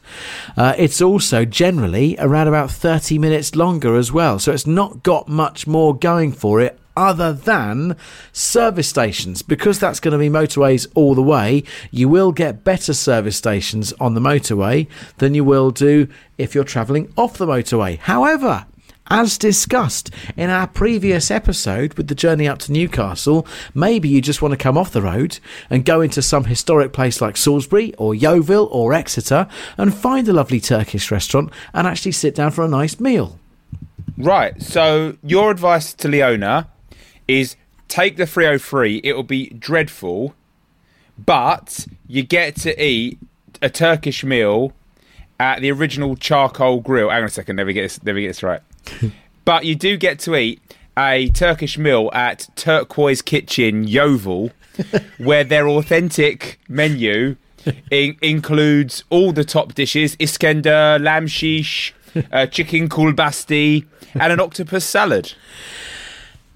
Uh, 0.56 0.74
it's 0.78 1.02
also 1.02 1.44
generally 1.44 2.16
around 2.18 2.48
about 2.48 2.70
30 2.70 3.18
minutes 3.18 3.54
longer 3.54 3.96
as 3.96 4.12
well, 4.12 4.38
so 4.38 4.52
it's 4.52 4.66
not 4.66 5.02
got 5.02 5.28
much 5.28 5.66
more 5.66 5.94
going 5.94 6.32
for 6.32 6.60
it 6.60 6.78
other 6.98 7.32
than 7.32 7.96
service 8.32 8.88
stations. 8.88 9.40
Because 9.40 9.78
that's 9.78 10.00
going 10.00 10.12
to 10.12 10.18
be 10.18 10.28
motorways 10.28 10.86
all 10.94 11.14
the 11.14 11.22
way, 11.22 11.62
you 11.90 12.08
will 12.08 12.32
get 12.32 12.64
better 12.64 12.92
service 12.92 13.36
stations 13.36 13.92
on 13.94 14.14
the 14.14 14.20
motorway 14.20 14.88
than 15.18 15.34
you 15.34 15.44
will 15.44 15.70
do 15.70 16.08
if 16.36 16.54
you're 16.54 16.64
travelling 16.64 17.12
off 17.16 17.38
the 17.38 17.46
motorway. 17.46 17.98
However, 17.98 18.66
as 19.10 19.38
discussed 19.38 20.10
in 20.36 20.50
our 20.50 20.66
previous 20.66 21.30
episode 21.30 21.94
with 21.94 22.08
the 22.08 22.14
journey 22.14 22.46
up 22.46 22.58
to 22.58 22.72
Newcastle, 22.72 23.46
maybe 23.74 24.08
you 24.08 24.20
just 24.20 24.42
want 24.42 24.52
to 24.52 24.58
come 24.58 24.76
off 24.76 24.92
the 24.92 25.00
road 25.00 25.38
and 25.70 25.84
go 25.84 26.00
into 26.00 26.20
some 26.20 26.44
historic 26.44 26.92
place 26.92 27.20
like 27.20 27.36
Salisbury 27.36 27.94
or 27.94 28.14
Yeovil 28.14 28.68
or 28.70 28.92
Exeter 28.92 29.48
and 29.78 29.94
find 29.94 30.28
a 30.28 30.32
lovely 30.32 30.60
Turkish 30.60 31.10
restaurant 31.10 31.50
and 31.72 31.86
actually 31.86 32.12
sit 32.12 32.34
down 32.34 32.50
for 32.50 32.64
a 32.64 32.68
nice 32.68 33.00
meal. 33.00 33.38
Right, 34.18 34.60
so 34.60 35.16
your 35.22 35.50
advice 35.52 35.94
to 35.94 36.08
Leona 36.08 36.68
is 37.28 37.56
take 37.86 38.16
the 38.16 38.26
303, 38.26 39.02
it'll 39.04 39.22
be 39.22 39.50
dreadful, 39.50 40.34
but 41.18 41.86
you 42.06 42.22
get 42.22 42.56
to 42.56 42.82
eat 42.82 43.18
a 43.62 43.70
Turkish 43.70 44.24
meal 44.24 44.72
at 45.38 45.60
the 45.60 45.70
original 45.70 46.16
charcoal 46.16 46.80
grill. 46.80 47.10
Hang 47.10 47.20
on 47.20 47.24
a 47.26 47.28
second, 47.28 47.56
let 47.56 47.66
me 47.66 47.72
get 47.72 47.82
this, 47.82 48.02
me 48.02 48.22
get 48.22 48.28
this 48.28 48.42
right. 48.42 48.62
but 49.44 49.64
you 49.64 49.74
do 49.74 49.96
get 49.96 50.18
to 50.20 50.34
eat 50.34 50.60
a 50.96 51.28
Turkish 51.30 51.78
meal 51.78 52.10
at 52.12 52.48
Turquoise 52.56 53.22
Kitchen 53.22 53.86
Yeovil, 53.86 54.50
where 55.18 55.44
their 55.44 55.68
authentic 55.68 56.58
menu 56.68 57.36
in- 57.90 58.16
includes 58.20 59.04
all 59.10 59.32
the 59.32 59.44
top 59.44 59.74
dishes: 59.74 60.16
Iskender, 60.16 61.00
lamb 61.02 61.26
shish, 61.26 61.94
uh, 62.32 62.46
chicken 62.46 62.88
kulbasti, 62.88 63.86
and 64.14 64.32
an 64.32 64.40
octopus 64.40 64.84
salad. 64.84 65.32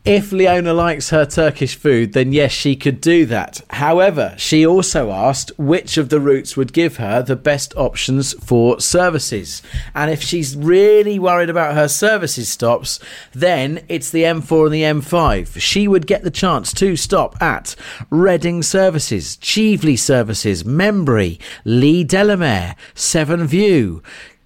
If 0.04 0.32
Leona 0.32 0.74
likes 0.74 1.10
her 1.10 1.24
Turkish 1.24 1.76
food, 1.76 2.12
then 2.12 2.32
yes, 2.32 2.50
she 2.50 2.74
could 2.74 3.00
do 3.00 3.24
that. 3.26 3.60
However, 3.70 4.34
she 4.36 4.66
also 4.66 5.12
asked 5.12 5.52
which 5.58 5.96
of 5.96 6.08
the 6.08 6.18
routes 6.18 6.56
would 6.56 6.72
give 6.72 6.96
her 6.96 7.22
the 7.22 7.36
best 7.36 7.72
options 7.76 8.32
for 8.44 8.80
services. 8.80 9.62
And 9.94 10.10
if 10.10 10.20
she's 10.20 10.56
really 10.56 11.20
worried 11.20 11.50
about 11.50 11.76
her 11.76 11.86
services 11.86 12.48
stops, 12.48 12.98
then 13.30 13.84
it's 13.88 14.10
the 14.10 14.24
M4 14.24 14.66
and 14.66 14.74
the 14.74 14.82
M5. 14.82 15.60
She 15.60 15.86
would 15.86 16.08
get 16.08 16.24
the 16.24 16.32
chance 16.32 16.72
to 16.74 16.96
stop 16.96 17.40
at 17.40 17.76
Reading 18.10 18.64
Services, 18.64 19.36
Chieveley 19.36 19.96
Services, 19.96 20.64
Membury, 20.64 21.38
Leigh 21.64 22.02
Delamere, 22.02 22.74
Severn 22.96 23.46
View. 23.46 24.02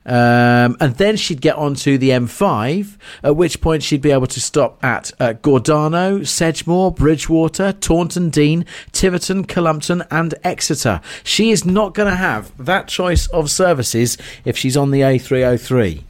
Um, 0.07 0.77
and 0.81 0.95
then 0.97 1.17
she'd 1.17 1.41
get 1.41 1.57
onto 1.57 1.99
the 1.99 2.11
M5, 2.11 2.97
at 3.25 3.35
which 3.35 3.61
point 3.61 3.83
she'd 3.83 4.01
be 4.01 4.13
able 4.13 4.29
to 4.29 4.41
stop 4.41 4.83
at 4.83 5.11
uh, 5.19 5.33
Gordano, 5.35 6.25
Sedgemoor, 6.25 6.95
Bridgwater, 6.95 7.73
Taunton 7.73 8.31
Deane, 8.31 8.65
Tiverton, 8.93 9.45
Cullompton, 9.45 10.05
and 10.09 10.35
Exeter. 10.45 11.01
She 11.25 11.51
is 11.51 11.65
not 11.65 11.93
going 11.93 12.09
to 12.09 12.17
have 12.17 12.57
that 12.65 12.87
choice 12.87 13.27
of 13.29 13.51
services 13.51 14.17
if 14.45 14.57
she's 14.57 14.77
on 14.77 14.93
the 14.93 15.01
A303. 15.01 16.05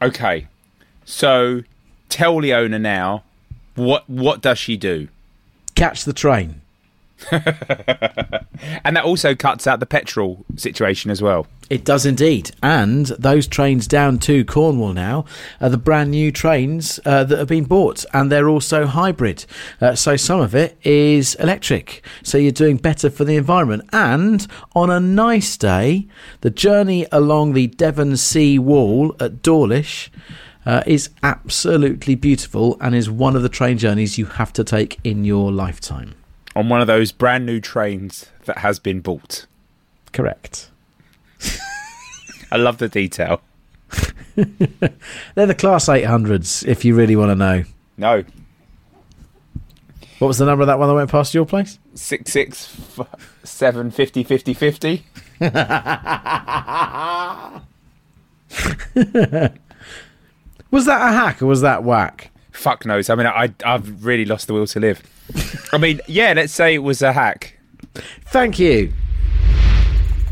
Okay, 0.00 0.46
so 1.04 1.64
tell 2.08 2.36
Leona 2.36 2.78
now, 2.78 3.24
what 3.74 4.08
what 4.08 4.40
does 4.40 4.58
she 4.58 4.76
do? 4.76 5.08
Catch 5.74 6.04
the 6.04 6.12
train. 6.12 6.62
And 8.84 8.96
that 8.96 9.04
also 9.04 9.34
cuts 9.34 9.66
out 9.66 9.80
the 9.80 9.86
petrol 9.86 10.44
situation 10.56 11.10
as 11.10 11.22
well. 11.22 11.46
It 11.70 11.84
does 11.84 12.06
indeed. 12.06 12.50
And 12.62 13.06
those 13.06 13.46
trains 13.46 13.86
down 13.86 14.18
to 14.20 14.44
Cornwall 14.44 14.94
now 14.94 15.26
are 15.60 15.68
the 15.68 15.76
brand 15.76 16.10
new 16.10 16.32
trains 16.32 16.98
uh, 17.04 17.24
that 17.24 17.38
have 17.38 17.48
been 17.48 17.64
bought, 17.64 18.04
and 18.14 18.32
they're 18.32 18.48
also 18.48 18.86
hybrid. 18.86 19.44
Uh, 19.80 19.94
so 19.94 20.16
some 20.16 20.40
of 20.40 20.54
it 20.54 20.78
is 20.82 21.34
electric. 21.36 22.02
So 22.22 22.38
you're 22.38 22.52
doing 22.52 22.78
better 22.78 23.10
for 23.10 23.24
the 23.24 23.36
environment. 23.36 23.88
And 23.92 24.46
on 24.74 24.90
a 24.90 25.00
nice 25.00 25.56
day, 25.56 26.08
the 26.40 26.50
journey 26.50 27.06
along 27.12 27.52
the 27.52 27.66
Devon 27.66 28.16
Sea 28.16 28.58
Wall 28.58 29.14
at 29.20 29.42
Dawlish. 29.42 30.10
Uh, 30.66 30.82
is 30.86 31.08
absolutely 31.22 32.14
beautiful 32.14 32.76
and 32.82 32.94
is 32.94 33.08
one 33.08 33.34
of 33.34 33.40
the 33.42 33.48
train 33.48 33.78
journeys 33.78 34.18
you 34.18 34.26
have 34.26 34.52
to 34.52 34.62
take 34.62 35.00
in 35.02 35.24
your 35.24 35.50
lifetime. 35.50 36.17
On 36.58 36.68
one 36.68 36.80
of 36.80 36.86
those 36.88 37.12
brand 37.12 37.46
new 37.46 37.60
trains 37.60 38.26
that 38.46 38.58
has 38.58 38.80
been 38.80 38.98
bought. 39.00 39.46
Correct. 40.12 40.70
I 42.50 42.56
love 42.56 42.78
the 42.78 42.88
detail. 42.88 43.40
They're 44.34 45.46
the 45.46 45.54
Class 45.56 45.86
800s, 45.86 46.66
if 46.66 46.84
you 46.84 46.96
really 46.96 47.14
want 47.14 47.30
to 47.30 47.36
know. 47.36 47.62
No, 47.96 48.24
What 50.18 50.26
was 50.28 50.38
the 50.38 50.46
number 50.46 50.62
of 50.62 50.66
that 50.66 50.80
one 50.80 50.88
that 50.88 50.94
went 50.94 51.10
past 51.10 51.32
your 51.32 51.46
place? 51.46 51.78
six 51.94 52.32
six 52.32 52.74
f- 52.98 53.38
seven 53.44 53.90
fifty 53.92 54.22
fifty 54.24 54.52
fifty. 54.54 55.04
Was 60.70 60.84
that 60.86 61.00
a 61.00 61.12
hack 61.12 61.40
or 61.42 61.46
was 61.46 61.60
that 61.62 61.82
whack? 61.82 62.30
Fuck 62.52 62.84
knows. 62.84 63.08
I 63.10 63.14
mean, 63.14 63.26
I 63.26 63.52
I've 63.64 64.04
really 64.04 64.24
lost 64.24 64.46
the 64.48 64.52
will 64.54 64.66
to 64.68 64.80
live. 64.80 65.02
I 65.72 65.78
mean, 65.78 66.00
yeah, 66.06 66.32
let's 66.34 66.52
say 66.52 66.74
it 66.74 66.78
was 66.78 67.02
a 67.02 67.12
hack. 67.12 67.58
Thank 68.26 68.58
you. 68.58 68.92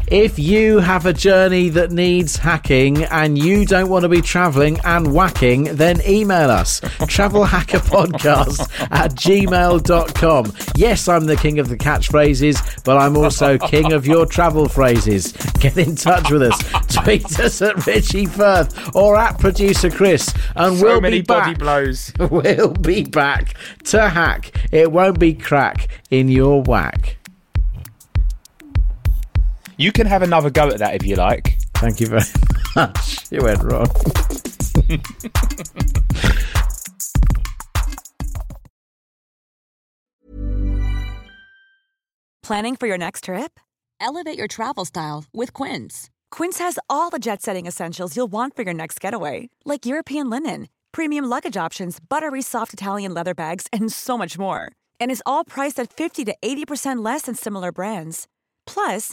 If 0.08 0.38
you 0.38 0.78
have 0.78 1.04
a 1.04 1.12
journey 1.12 1.68
that 1.70 1.90
needs 1.90 2.36
hacking 2.36 3.02
and 3.04 3.36
you 3.36 3.66
don't 3.66 3.88
want 3.88 4.04
to 4.04 4.08
be 4.08 4.22
travelling 4.22 4.78
and 4.84 5.12
whacking, 5.12 5.64
then 5.76 6.00
email 6.06 6.48
us 6.48 6.78
travelhackerpodcast 7.10 8.88
at 8.92 9.16
gmail.com. 9.16 10.52
Yes, 10.76 11.08
I'm 11.08 11.26
the 11.26 11.34
king 11.34 11.58
of 11.58 11.68
the 11.68 11.76
catchphrases, 11.76 12.84
but 12.84 12.98
I'm 12.98 13.16
also 13.16 13.58
king 13.58 13.92
of 13.92 14.06
your 14.06 14.26
travel 14.26 14.68
phrases. 14.68 15.32
Get 15.58 15.76
in 15.76 15.96
touch 15.96 16.30
with 16.30 16.42
us. 16.42 16.56
Tweet 16.94 17.40
us 17.40 17.60
at 17.60 17.84
Richie 17.84 18.26
Firth 18.26 18.94
or 18.94 19.16
at 19.16 19.40
producer 19.40 19.90
Chris, 19.90 20.32
and 20.54 20.78
So 20.78 20.84
we'll 20.84 21.00
many 21.00 21.18
be 21.18 21.26
body 21.26 21.54
blows. 21.54 22.12
We'll 22.36 22.74
be 22.74 23.02
back 23.02 23.54
to 23.84 24.08
hack. 24.08 24.52
It 24.70 24.92
won't 24.92 25.18
be 25.18 25.34
crack 25.34 25.88
in 26.10 26.28
your 26.28 26.62
whack. 26.62 27.16
You 29.78 29.92
can 29.92 30.06
have 30.06 30.22
another 30.22 30.48
go 30.48 30.68
at 30.68 30.78
that 30.78 30.94
if 30.94 31.06
you 31.06 31.16
like. 31.16 31.58
Thank 31.74 32.00
you 32.00 32.06
very 32.06 32.24
much. 32.74 33.30
You 33.30 33.42
went 33.42 33.62
wrong. 33.62 33.86
Planning 42.42 42.76
for 42.76 42.86
your 42.86 42.96
next 42.96 43.24
trip? 43.24 43.58
Elevate 44.00 44.38
your 44.38 44.46
travel 44.46 44.84
style 44.84 45.24
with 45.34 45.52
Quince. 45.52 46.08
Quince 46.30 46.58
has 46.60 46.78
all 46.88 47.10
the 47.10 47.18
jet 47.18 47.42
setting 47.42 47.66
essentials 47.66 48.16
you'll 48.16 48.28
want 48.28 48.54
for 48.54 48.62
your 48.62 48.74
next 48.74 49.00
getaway, 49.00 49.50
like 49.64 49.84
European 49.84 50.30
linen, 50.30 50.68
premium 50.92 51.24
luggage 51.24 51.56
options, 51.56 51.98
buttery 52.00 52.40
soft 52.40 52.72
Italian 52.72 53.12
leather 53.12 53.34
bags, 53.34 53.66
and 53.72 53.92
so 53.92 54.16
much 54.16 54.38
more. 54.38 54.70
And 55.00 55.10
is 55.10 55.22
all 55.26 55.44
priced 55.44 55.80
at 55.80 55.92
50 55.92 56.24
to 56.26 56.36
80% 56.40 57.04
less 57.04 57.22
than 57.22 57.34
similar 57.34 57.72
brands. 57.72 58.28
Plus, 58.64 59.12